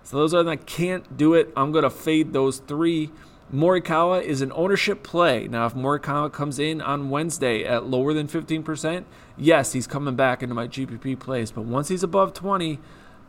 So 0.04 0.16
those 0.16 0.32
are 0.32 0.44
the 0.44 0.56
can't 0.56 1.16
do 1.16 1.34
it. 1.34 1.52
I'm 1.56 1.72
gonna 1.72 1.90
fade 1.90 2.32
those 2.32 2.58
three. 2.58 3.10
Morikawa 3.52 4.22
is 4.22 4.42
an 4.42 4.52
ownership 4.54 5.02
play. 5.02 5.48
Now, 5.48 5.66
if 5.66 5.74
Morikawa 5.74 6.30
comes 6.32 6.58
in 6.58 6.80
on 6.82 7.08
Wednesday 7.08 7.64
at 7.64 7.86
lower 7.86 8.12
than 8.12 8.28
15%, 8.28 9.04
yes, 9.36 9.72
he's 9.72 9.86
coming 9.86 10.16
back 10.16 10.42
into 10.42 10.54
my 10.54 10.68
GPP 10.68 11.18
plays. 11.18 11.50
But 11.50 11.62
once 11.64 11.88
he's 11.88 12.02
above 12.02 12.34
20, 12.34 12.78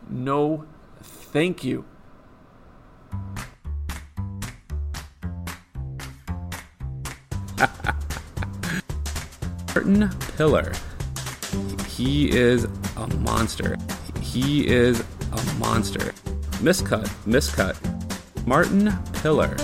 no 0.10 0.66
thank 1.02 1.64
you. 1.64 1.86
Martin 9.74 10.10
Piller. 10.36 10.74
He 11.88 12.30
is 12.30 12.66
a 12.98 13.08
monster. 13.20 13.78
He 14.22 14.68
is 14.68 15.00
a 15.32 15.54
monster. 15.58 16.14
Miscut, 16.62 17.08
miscut. 17.26 17.78
Martin 18.46 18.92
Piller. 19.14 19.56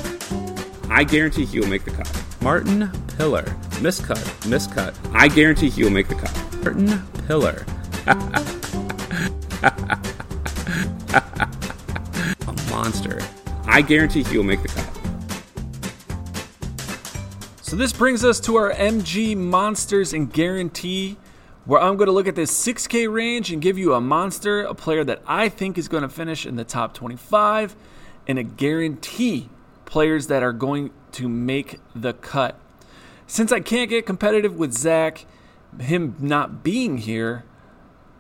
I 0.89 1.04
guarantee 1.04 1.45
he 1.45 1.60
will 1.60 1.67
make 1.67 1.84
the 1.84 1.91
cut. 1.91 2.26
Martin 2.41 2.91
Piller. 3.17 3.43
Miscut. 3.82 4.17
Miscut. 4.48 4.95
I 5.13 5.28
guarantee 5.28 5.69
he 5.69 5.84
will 5.84 5.91
make 5.91 6.08
the 6.08 6.15
cut. 6.15 6.34
Martin 6.63 7.02
Piller. 7.28 7.65
A 12.48 12.69
monster. 12.69 13.19
I 13.65 13.82
guarantee 13.82 14.24
he 14.24 14.38
will 14.38 14.43
make 14.43 14.62
the 14.62 14.67
cut. 14.67 14.95
So 17.62 17.76
this 17.76 17.91
brings 17.91 18.24
us 18.24 18.39
to 18.41 18.56
our 18.58 18.71
MG 18.71 19.36
Monsters 19.36 20.13
and 20.13 20.32
Guarantee, 20.32 21.17
where 21.65 21.82
I'm 21.82 21.98
going 21.98 22.06
to 22.06 22.13
look 22.13 22.28
at 22.28 22.36
this 22.36 22.52
6K 22.65 23.12
range 23.12 23.52
and 23.52 23.60
give 23.62 23.78
you 23.78 23.95
a 23.95 24.00
monster, 24.00 24.62
a 24.63 24.76
player 24.76 25.04
that 25.04 25.24
I 25.26 25.50
think 25.50 25.80
is 25.80 25.88
going 25.88 26.04
to 26.04 26.10
finish 26.10 26.45
in 26.45 26.58
the 26.58 26.63
top 26.63 26.93
25, 26.93 27.76
and 28.28 28.38
a 28.38 28.43
guarantee 28.43 29.50
players 29.86 30.28
that 30.28 30.43
are 30.43 30.54
going 30.54 30.91
to 31.13 31.30
make 31.30 31.80
the 31.95 32.13
cut. 32.13 32.60
Since 33.28 33.52
I 33.52 33.60
can't 33.60 33.89
get 33.89 34.06
competitive 34.06 34.56
with 34.56 34.74
Zach, 34.74 35.26
him 35.80 36.15
not 36.19 36.63
being 36.63 36.98
here, 36.98 37.43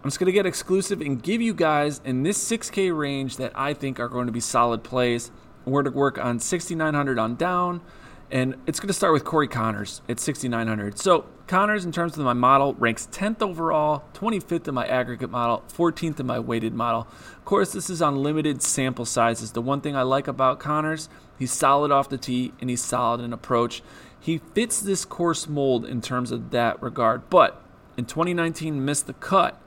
I'm 0.03 0.09
just 0.09 0.19
going 0.19 0.27
to 0.27 0.31
get 0.31 0.45
exclusive 0.45 1.01
and 1.01 1.21
give 1.21 1.41
you 1.41 1.53
guys 1.53 1.99
in 2.05 2.23
this 2.23 2.37
6K 2.49 2.95
range 2.95 3.37
that 3.37 3.51
I 3.55 3.73
think 3.73 3.99
are 3.99 4.07
going 4.07 4.27
to 4.27 4.31
be 4.31 4.39
solid 4.39 4.83
plays. 4.83 5.31
We're 5.65 5.83
to 5.83 5.89
work 5.89 6.17
on 6.17 6.39
6,900 6.39 7.17
on 7.17 7.35
down, 7.35 7.81
and 8.31 8.55
it's 8.65 8.79
going 8.79 8.87
to 8.87 8.93
start 8.93 9.13
with 9.13 9.23
Corey 9.23 9.47
Conners 9.47 10.01
at 10.09 10.19
6,900. 10.19 10.97
So, 10.99 11.25
Conners, 11.47 11.85
in 11.85 11.91
terms 11.91 12.17
of 12.17 12.25
my 12.25 12.33
model, 12.33 12.73
ranks 12.73 13.07
10th 13.11 13.41
overall, 13.41 14.03
25th 14.13 14.67
in 14.67 14.73
my 14.73 14.87
aggregate 14.87 15.29
model, 15.29 15.63
14th 15.71 16.19
in 16.19 16.25
my 16.25 16.39
weighted 16.39 16.73
model. 16.73 17.07
Of 17.37 17.45
course, 17.45 17.71
this 17.71 17.89
is 17.89 18.01
on 18.01 18.23
limited 18.23 18.63
sample 18.63 19.05
sizes. 19.05 19.51
The 19.51 19.61
one 19.61 19.81
thing 19.81 19.95
I 19.95 20.01
like 20.01 20.27
about 20.27 20.59
Conners, 20.59 21.07
He's 21.37 21.51
solid 21.51 21.91
off 21.91 22.09
the 22.09 22.17
tee 22.17 22.53
and 22.59 22.69
he's 22.69 22.83
solid 22.83 23.21
in 23.21 23.33
approach. 23.33 23.83
He 24.19 24.39
fits 24.53 24.79
this 24.79 25.05
course 25.05 25.47
mold 25.47 25.85
in 25.85 26.01
terms 26.01 26.31
of 26.31 26.51
that 26.51 26.81
regard. 26.81 27.29
But 27.29 27.61
in 27.97 28.05
2019, 28.05 28.83
missed 28.83 29.07
the 29.07 29.13
cut. 29.13 29.61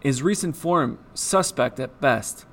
His 0.00 0.22
recent 0.22 0.56
form, 0.56 0.98
suspect 1.14 1.78
at 1.78 2.00
best. 2.00 2.46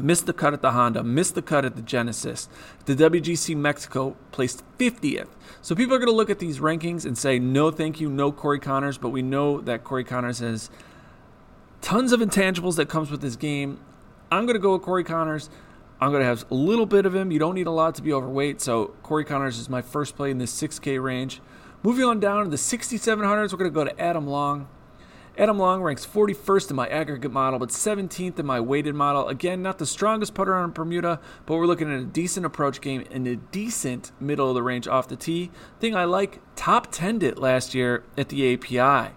Missed 0.00 0.26
the 0.26 0.32
cut 0.32 0.52
at 0.52 0.62
the 0.62 0.72
Honda, 0.72 1.02
missed 1.04 1.34
the 1.34 1.42
cut 1.42 1.64
at 1.64 1.76
the 1.76 1.82
Genesis. 1.82 2.48
The 2.86 2.94
WGC 2.94 3.56
Mexico 3.56 4.16
placed 4.32 4.62
50th. 4.78 5.28
So 5.62 5.74
people 5.74 5.94
are 5.94 5.98
going 5.98 6.10
to 6.10 6.16
look 6.16 6.30
at 6.30 6.38
these 6.38 6.58
rankings 6.58 7.04
and 7.04 7.16
say, 7.16 7.38
no, 7.38 7.70
thank 7.70 8.00
you, 8.00 8.08
no 8.08 8.32
Corey 8.32 8.58
Conners. 8.58 8.98
But 8.98 9.10
we 9.10 9.22
know 9.22 9.60
that 9.60 9.84
Corey 9.84 10.04
Conners 10.04 10.40
has 10.40 10.70
Tons 11.80 12.12
of 12.12 12.20
intangibles 12.20 12.76
that 12.76 12.88
comes 12.88 13.10
with 13.10 13.22
this 13.22 13.36
game. 13.36 13.80
I'm 14.30 14.44
going 14.44 14.54
to 14.54 14.60
go 14.60 14.74
with 14.74 14.82
Corey 14.82 15.02
Conners. 15.02 15.48
I'm 16.00 16.10
going 16.10 16.20
to 16.20 16.26
have 16.26 16.44
a 16.50 16.54
little 16.54 16.86
bit 16.86 17.06
of 17.06 17.14
him. 17.14 17.30
You 17.30 17.38
don't 17.38 17.54
need 17.54 17.66
a 17.66 17.72
lot 17.72 17.94
to 17.96 18.02
be 18.02 18.12
overweight. 18.12 18.60
So 18.60 18.94
Corey 19.02 19.24
Conners 19.24 19.58
is 19.58 19.68
my 19.68 19.82
first 19.82 20.14
play 20.14 20.30
in 20.30 20.38
this 20.38 20.52
6K 20.60 21.02
range. 21.02 21.40
Moving 21.82 22.04
on 22.04 22.20
down 22.20 22.44
to 22.44 22.50
the 22.50 22.56
6700s, 22.56 23.52
we're 23.52 23.58
going 23.58 23.70
to 23.70 23.74
go 23.74 23.84
to 23.84 23.98
Adam 24.00 24.26
Long. 24.26 24.68
Adam 25.38 25.58
Long 25.58 25.82
ranks 25.82 26.04
41st 26.04 26.70
in 26.70 26.76
my 26.76 26.88
aggregate 26.88 27.30
model, 27.30 27.58
but 27.58 27.70
17th 27.70 28.38
in 28.38 28.46
my 28.46 28.60
weighted 28.60 28.94
model. 28.94 29.28
Again, 29.28 29.62
not 29.62 29.78
the 29.78 29.86
strongest 29.86 30.34
putter 30.34 30.54
on 30.54 30.72
Bermuda, 30.72 31.20
but 31.46 31.56
we're 31.56 31.66
looking 31.66 31.92
at 31.92 32.00
a 32.00 32.04
decent 32.04 32.44
approach 32.44 32.80
game 32.80 33.04
and 33.10 33.26
a 33.26 33.36
decent 33.36 34.12
middle 34.20 34.48
of 34.48 34.54
the 34.54 34.62
range 34.62 34.88
off 34.88 35.08
the 35.08 35.16
tee. 35.16 35.50
Thing 35.78 35.94
I 35.94 36.04
like, 36.04 36.40
top 36.56 36.92
10'd 36.92 37.22
it 37.22 37.38
last 37.38 37.74
year 37.74 38.04
at 38.18 38.28
the 38.28 38.52
API, 38.54 39.14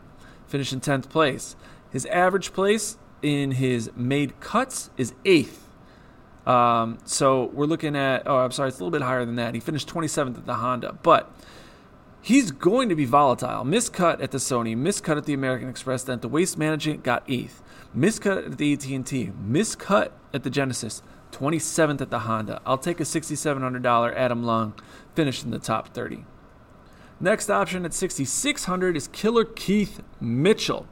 finishing 0.47 0.79
10th 0.79 1.09
place. 1.09 1.55
His 1.91 2.05
average 2.07 2.53
place 2.53 2.97
in 3.21 3.51
his 3.51 3.91
made 3.95 4.39
cuts 4.39 4.91
is 4.97 5.13
8th. 5.25 5.59
Um, 6.45 6.99
so 7.05 7.45
we're 7.53 7.65
looking 7.65 7.95
at, 7.95 8.23
oh, 8.27 8.37
I'm 8.37 8.51
sorry, 8.51 8.69
it's 8.69 8.79
a 8.79 8.83
little 8.83 8.97
bit 8.97 9.05
higher 9.05 9.25
than 9.25 9.35
that. 9.35 9.53
He 9.53 9.59
finished 9.59 9.87
27th 9.87 10.37
at 10.37 10.45
the 10.45 10.55
Honda, 10.55 10.97
but 11.01 11.33
he's 12.23 12.51
going 12.51 12.89
to 12.89 12.95
be 12.95 13.05
volatile. 13.05 13.63
Miscut 13.63 14.23
at 14.23 14.31
the 14.31 14.39
Sony, 14.39 14.75
miscut 14.75 15.17
at 15.17 15.25
the 15.25 15.33
American 15.33 15.69
Express, 15.69 16.03
then 16.03 16.15
at 16.15 16.21
the 16.23 16.29
Waste 16.29 16.57
Management 16.57 17.03
got 17.03 17.23
eighth. 17.27 17.61
Miscut 17.95 18.45
at 18.45 18.57
the 18.57 18.73
AT&T, 18.73 19.31
miscut 19.45 20.11
at 20.33 20.43
the 20.43 20.49
Genesis, 20.49 21.03
27th 21.31 22.01
at 22.01 22.09
the 22.09 22.19
Honda. 22.19 22.61
I'll 22.65 22.79
take 22.79 22.99
a 22.99 23.03
$6,700 23.03 24.15
Adam 24.15 24.43
Long, 24.43 24.73
finished 25.13 25.43
in 25.43 25.51
the 25.51 25.59
top 25.59 25.89
30. 25.89 26.25
Next 27.19 27.49
option 27.49 27.85
at 27.85 27.93
6,600 27.93 28.97
is 28.97 29.07
Killer 29.09 29.45
Keith 29.45 30.01
Mitchell. 30.19 30.87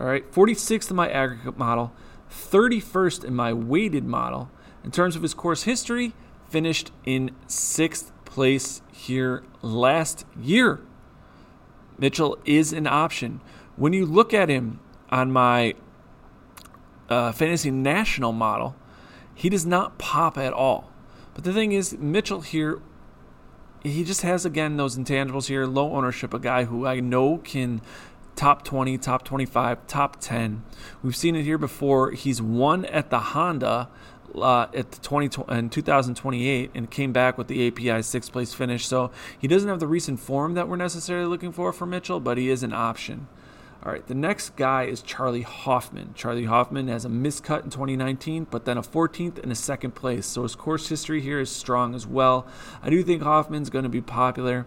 All 0.00 0.06
right, 0.06 0.30
46th 0.32 0.90
in 0.90 0.96
my 0.96 1.10
aggregate 1.10 1.58
model, 1.58 1.92
31st 2.30 3.24
in 3.24 3.34
my 3.34 3.52
weighted 3.52 4.04
model. 4.04 4.50
In 4.84 4.90
terms 4.90 5.16
of 5.16 5.22
his 5.22 5.34
course 5.34 5.64
history, 5.64 6.14
finished 6.48 6.90
in 7.04 7.30
sixth 7.46 8.12
place 8.32 8.80
here 8.90 9.44
last 9.60 10.24
year. 10.40 10.80
Mitchell 11.98 12.38
is 12.46 12.72
an 12.72 12.86
option. 12.86 13.42
When 13.76 13.92
you 13.92 14.06
look 14.06 14.32
at 14.32 14.48
him 14.48 14.80
on 15.10 15.30
my 15.30 15.74
uh, 17.10 17.32
fantasy 17.32 17.70
national 17.70 18.32
model, 18.32 18.74
he 19.34 19.50
does 19.50 19.66
not 19.66 19.98
pop 19.98 20.38
at 20.38 20.54
all. 20.54 20.90
But 21.34 21.44
the 21.44 21.52
thing 21.52 21.72
is, 21.72 21.98
Mitchell 21.98 22.40
here, 22.40 22.80
he 23.82 24.02
just 24.02 24.22
has 24.22 24.46
again 24.46 24.78
those 24.78 24.96
intangibles 24.96 25.48
here, 25.48 25.66
low 25.66 25.92
ownership, 25.92 26.32
a 26.32 26.38
guy 26.38 26.64
who 26.64 26.86
I 26.86 27.00
know 27.00 27.36
can 27.36 27.82
top 28.34 28.64
20, 28.64 28.96
top 28.96 29.24
25, 29.24 29.86
top 29.86 30.18
10. 30.20 30.62
We've 31.02 31.14
seen 31.14 31.36
it 31.36 31.42
here 31.42 31.58
before. 31.58 32.12
He's 32.12 32.40
won 32.40 32.86
at 32.86 33.10
the 33.10 33.18
Honda 33.18 33.90
uh, 34.34 34.66
at 34.74 34.90
the 34.90 35.00
20 35.00 35.44
in 35.48 35.70
2028 35.70 36.70
and 36.74 36.90
came 36.90 37.12
back 37.12 37.36
with 37.38 37.48
the 37.48 37.66
API 37.66 38.02
sixth 38.02 38.32
place 38.32 38.54
finish. 38.54 38.86
So 38.86 39.10
he 39.38 39.48
doesn't 39.48 39.68
have 39.68 39.80
the 39.80 39.86
recent 39.86 40.20
form 40.20 40.54
that 40.54 40.68
we're 40.68 40.76
necessarily 40.76 41.26
looking 41.26 41.52
for 41.52 41.72
for 41.72 41.86
Mitchell, 41.86 42.20
but 42.20 42.38
he 42.38 42.48
is 42.48 42.62
an 42.62 42.72
option. 42.72 43.28
All 43.84 43.90
right, 43.90 44.06
the 44.06 44.14
next 44.14 44.54
guy 44.54 44.84
is 44.84 45.02
Charley 45.02 45.42
Hoffman. 45.42 46.14
Charley 46.14 46.44
Hoffman 46.44 46.86
has 46.86 47.04
a 47.04 47.08
miscut 47.08 47.64
in 47.64 47.70
2019, 47.70 48.46
but 48.48 48.64
then 48.64 48.78
a 48.78 48.82
14th 48.82 49.42
and 49.42 49.50
a 49.50 49.56
second 49.56 49.96
place. 49.96 50.24
So 50.24 50.44
his 50.44 50.54
course 50.54 50.88
history 50.88 51.20
here 51.20 51.40
is 51.40 51.50
strong 51.50 51.92
as 51.92 52.06
well. 52.06 52.46
I 52.80 52.90
do 52.90 53.02
think 53.02 53.22
Hoffman's 53.22 53.70
going 53.70 53.82
to 53.82 53.88
be 53.88 54.00
popular. 54.00 54.66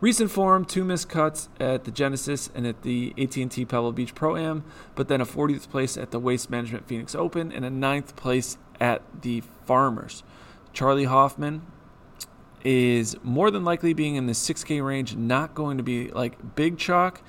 Recent 0.00 0.30
form, 0.30 0.64
two 0.64 0.84
miscuts 0.84 1.48
at 1.58 1.84
the 1.84 1.90
Genesis 1.90 2.50
and 2.54 2.64
at 2.64 2.82
the 2.82 3.12
AT&T 3.18 3.64
Pebble 3.64 3.92
Beach 3.92 4.14
Pro 4.14 4.36
Am, 4.36 4.62
but 4.94 5.08
then 5.08 5.20
a 5.20 5.26
40th 5.26 5.68
place 5.68 5.96
at 5.96 6.12
the 6.12 6.20
Waste 6.20 6.48
Management 6.48 6.86
Phoenix 6.86 7.16
Open 7.16 7.50
and 7.50 7.64
a 7.64 7.70
ninth 7.70 8.14
place 8.14 8.58
at 8.82 9.00
the 9.22 9.40
Farmers. 9.64 10.24
Charley 10.72 11.04
Hoffman 11.04 11.62
is 12.64 13.16
more 13.22 13.50
than 13.50 13.64
likely 13.64 13.94
being 13.94 14.16
in 14.16 14.26
the 14.26 14.32
6K 14.32 14.84
range, 14.84 15.14
not 15.14 15.54
going 15.54 15.76
to 15.76 15.84
be 15.84 16.08
like 16.08 16.56
big 16.56 16.78
chalk, 16.78 17.22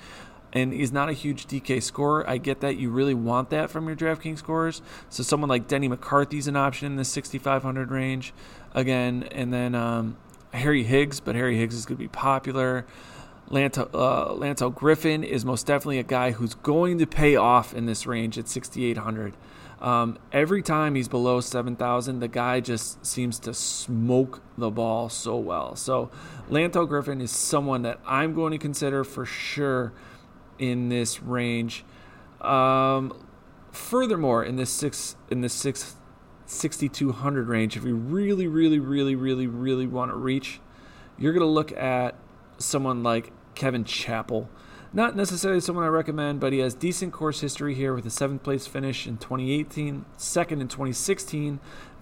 and 0.52 0.72
he's 0.72 0.90
not 0.90 1.08
a 1.08 1.12
huge 1.12 1.46
DK 1.46 1.80
scorer. 1.80 2.28
I 2.28 2.38
get 2.38 2.60
that 2.60 2.76
you 2.76 2.90
really 2.90 3.14
want 3.14 3.50
that 3.50 3.70
from 3.70 3.86
your 3.86 3.96
DraftKings 3.96 4.38
scorers. 4.38 4.82
So 5.08 5.22
someone 5.22 5.48
like 5.48 5.68
Denny 5.68 5.86
McCarthy's 5.86 6.48
an 6.48 6.56
option 6.56 6.86
in 6.86 6.96
the 6.96 7.04
6,500 7.04 7.90
range 7.90 8.34
again, 8.74 9.28
and 9.30 9.52
then 9.52 9.76
um, 9.76 10.16
Harry 10.52 10.82
Higgs, 10.82 11.20
but 11.20 11.36
Harry 11.36 11.56
Higgs 11.56 11.76
is 11.76 11.86
going 11.86 11.96
to 11.96 12.02
be 12.02 12.08
popular. 12.08 12.84
Lanto, 13.48 13.88
uh, 13.92 14.32
Lanto 14.34 14.74
Griffin 14.74 15.22
is 15.22 15.44
most 15.44 15.66
definitely 15.66 15.98
a 16.00 16.04
guy 16.04 16.32
who's 16.32 16.54
going 16.54 16.98
to 16.98 17.06
pay 17.06 17.36
off 17.36 17.74
in 17.74 17.86
this 17.86 18.06
range 18.06 18.38
at 18.38 18.48
6,800. 18.48 19.34
Um, 19.84 20.16
every 20.32 20.62
time 20.62 20.94
he's 20.94 21.08
below 21.08 21.42
7,000, 21.42 22.20
the 22.20 22.26
guy 22.26 22.60
just 22.60 23.04
seems 23.04 23.38
to 23.40 23.52
smoke 23.52 24.40
the 24.56 24.70
ball 24.70 25.10
so 25.10 25.36
well. 25.36 25.76
So, 25.76 26.10
Lanto 26.48 26.88
Griffin 26.88 27.20
is 27.20 27.30
someone 27.30 27.82
that 27.82 28.00
I'm 28.06 28.32
going 28.32 28.52
to 28.52 28.58
consider 28.58 29.04
for 29.04 29.26
sure 29.26 29.92
in 30.58 30.88
this 30.88 31.22
range. 31.22 31.84
Um, 32.40 33.26
furthermore, 33.72 34.42
in 34.42 34.56
this 34.56 34.70
six 34.70 35.16
in 35.30 35.42
this 35.42 35.52
six 35.52 35.96
6200 36.46 37.46
range, 37.46 37.76
if 37.76 37.84
you 37.84 37.94
really, 37.94 38.46
really, 38.46 38.78
really, 38.78 39.14
really, 39.14 39.46
really 39.46 39.86
want 39.86 40.10
to 40.10 40.16
reach, 40.16 40.60
you're 41.18 41.34
going 41.34 41.40
to 41.40 41.46
look 41.46 41.72
at 41.72 42.14
someone 42.56 43.02
like 43.02 43.32
Kevin 43.54 43.84
Chappell. 43.84 44.48
Not 44.94 45.16
necessarily 45.16 45.60
someone 45.60 45.84
I 45.84 45.88
recommend, 45.88 46.38
but 46.38 46.52
he 46.52 46.60
has 46.60 46.72
decent 46.72 47.12
course 47.12 47.40
history 47.40 47.74
here 47.74 47.92
with 47.94 48.06
a 48.06 48.10
seventh 48.10 48.44
place 48.44 48.68
finish 48.68 49.08
in 49.08 49.16
2018, 49.16 50.04
second 50.16 50.60
in 50.60 50.68
2016, 50.68 51.58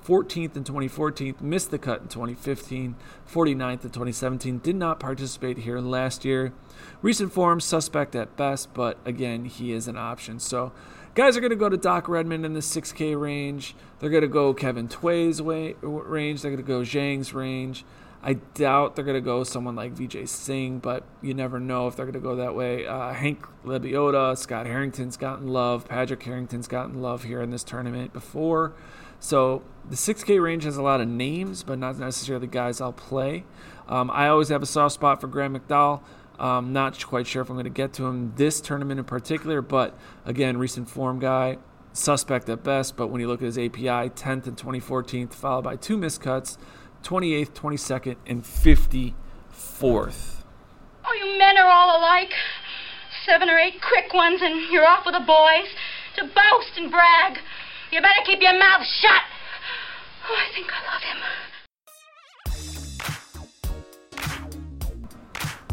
14th 0.06 0.56
in 0.56 0.62
2014, 0.62 1.36
missed 1.40 1.70
the 1.70 1.78
cut 1.78 2.02
in 2.02 2.08
2015, 2.08 2.94
49th 3.26 3.72
in 3.72 3.90
2017, 3.90 4.58
did 4.58 4.76
not 4.76 5.00
participate 5.00 5.56
here 5.56 5.78
last 5.78 6.26
year. 6.26 6.52
Recent 7.00 7.32
form, 7.32 7.60
suspect 7.60 8.14
at 8.14 8.36
best, 8.36 8.74
but 8.74 8.98
again, 9.06 9.46
he 9.46 9.72
is 9.72 9.88
an 9.88 9.96
option. 9.96 10.38
So, 10.38 10.72
guys 11.14 11.34
are 11.34 11.40
going 11.40 11.48
to 11.48 11.56
go 11.56 11.70
to 11.70 11.78
Doc 11.78 12.10
Redman 12.10 12.44
in 12.44 12.52
the 12.52 12.60
6K 12.60 13.18
range. 13.18 13.74
They're 14.00 14.10
going 14.10 14.20
to 14.20 14.28
go 14.28 14.52
Kevin 14.52 14.88
Tway's 14.88 15.40
way, 15.40 15.76
range. 15.80 16.42
They're 16.42 16.50
going 16.50 16.62
to 16.62 16.68
go 16.68 16.80
Zhang's 16.80 17.32
range. 17.32 17.86
I 18.24 18.34
doubt 18.34 18.94
they're 18.94 19.04
going 19.04 19.16
to 19.16 19.20
go 19.20 19.42
someone 19.42 19.74
like 19.74 19.94
Vijay 19.94 20.28
Singh, 20.28 20.78
but 20.78 21.02
you 21.20 21.34
never 21.34 21.58
know 21.58 21.88
if 21.88 21.96
they're 21.96 22.06
going 22.06 22.14
to 22.14 22.20
go 22.20 22.36
that 22.36 22.54
way. 22.54 22.86
Uh, 22.86 23.12
Hank 23.12 23.44
Lebioda, 23.64 24.38
Scott 24.38 24.66
Harrington's 24.66 25.16
gotten 25.16 25.48
love. 25.48 25.88
Patrick 25.88 26.22
Harrington's 26.22 26.68
gotten 26.68 27.02
love 27.02 27.24
here 27.24 27.42
in 27.42 27.50
this 27.50 27.64
tournament 27.64 28.12
before. 28.12 28.74
So 29.18 29.62
the 29.88 29.96
6K 29.96 30.40
range 30.40 30.64
has 30.64 30.76
a 30.76 30.82
lot 30.82 31.00
of 31.00 31.08
names, 31.08 31.64
but 31.64 31.78
not 31.78 31.98
necessarily 31.98 32.46
the 32.46 32.52
guys 32.52 32.80
I'll 32.80 32.92
play. 32.92 33.44
Um, 33.88 34.10
I 34.10 34.28
always 34.28 34.48
have 34.50 34.62
a 34.62 34.66
soft 34.66 34.94
spot 34.94 35.20
for 35.20 35.26
Graham 35.26 35.58
McDowell. 35.58 36.02
Um, 36.38 36.72
not 36.72 37.04
quite 37.06 37.26
sure 37.26 37.42
if 37.42 37.50
I'm 37.50 37.56
going 37.56 37.64
to 37.64 37.70
get 37.70 37.92
to 37.94 38.06
him 38.06 38.32
this 38.36 38.60
tournament 38.60 38.98
in 38.98 39.04
particular, 39.04 39.62
but 39.62 39.96
again, 40.24 40.56
recent 40.56 40.88
form 40.88 41.18
guy, 41.18 41.58
suspect 41.92 42.48
at 42.48 42.64
best. 42.64 42.96
But 42.96 43.08
when 43.08 43.20
you 43.20 43.28
look 43.28 43.42
at 43.42 43.46
his 43.46 43.58
API, 43.58 44.10
10th 44.10 44.46
and 44.46 44.56
2014th, 44.56 45.34
followed 45.34 45.62
by 45.62 45.76
two 45.76 45.96
miscuts. 45.96 46.56
28th, 47.02 47.52
22nd, 47.52 48.16
and 48.26 48.44
54th. 48.44 50.42
Oh, 51.04 51.12
you 51.18 51.36
men 51.38 51.58
are 51.58 51.70
all 51.70 51.98
alike. 51.98 52.32
Seven 53.26 53.50
or 53.50 53.58
eight 53.58 53.80
quick 53.80 54.14
ones, 54.14 54.40
and 54.42 54.70
you're 54.70 54.86
off 54.86 55.04
with 55.04 55.14
the 55.14 55.20
boys 55.20 55.68
to 56.16 56.24
boast 56.24 56.76
and 56.76 56.90
brag. 56.90 57.38
You 57.90 58.00
better 58.00 58.22
keep 58.24 58.40
your 58.40 58.58
mouth 58.58 58.84
shut. 58.84 59.22
Oh, 60.28 60.34
I 60.34 60.48
think 60.54 60.70
I 60.72 60.82
love 60.92 61.02
him. 61.02 61.18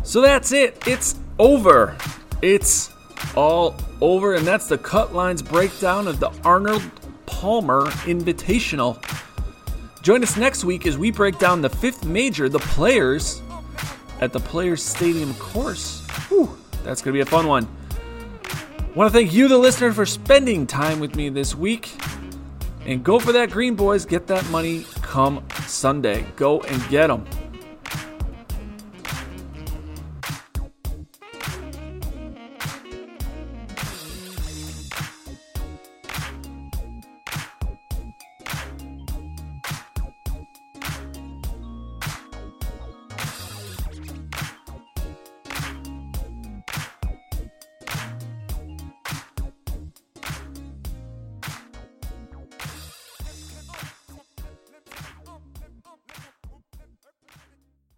So 0.03 0.21
that's 0.21 0.51
it. 0.51 0.81
It's 0.87 1.15
over. 1.37 1.95
It's 2.41 2.89
all 3.35 3.75
over, 4.01 4.33
and 4.33 4.45
that's 4.45 4.67
the 4.67 4.77
cut 4.77 5.13
lines 5.13 5.41
breakdown 5.41 6.07
of 6.07 6.19
the 6.19 6.31
Arnold 6.43 6.83
Palmer 7.25 7.85
Invitational. 8.05 9.01
Join 10.01 10.23
us 10.23 10.37
next 10.37 10.63
week 10.63 10.87
as 10.87 10.97
we 10.97 11.11
break 11.11 11.37
down 11.39 11.61
the 11.61 11.69
fifth 11.69 12.05
major, 12.05 12.47
the 12.47 12.59
Players, 12.59 13.41
at 14.21 14.31
the 14.31 14.39
Players 14.39 14.81
Stadium 14.81 15.33
course. 15.35 16.05
Whew, 16.29 16.57
that's 16.83 17.01
going 17.01 17.13
to 17.13 17.17
be 17.17 17.21
a 17.21 17.25
fun 17.25 17.47
one. 17.47 17.67
Want 18.95 19.11
to 19.11 19.19
thank 19.19 19.33
you, 19.33 19.47
the 19.47 19.57
listener, 19.57 19.91
for 19.91 20.05
spending 20.05 20.65
time 20.65 20.99
with 20.99 21.15
me 21.15 21.29
this 21.29 21.53
week. 21.53 21.91
And 22.85 23.03
go 23.03 23.19
for 23.19 23.33
that 23.33 23.51
green, 23.51 23.75
boys. 23.75 24.05
Get 24.05 24.25
that 24.27 24.49
money 24.49 24.85
come 25.01 25.43
Sunday. 25.67 26.25
Go 26.37 26.61
and 26.61 26.89
get 26.89 27.07
them. 27.07 27.25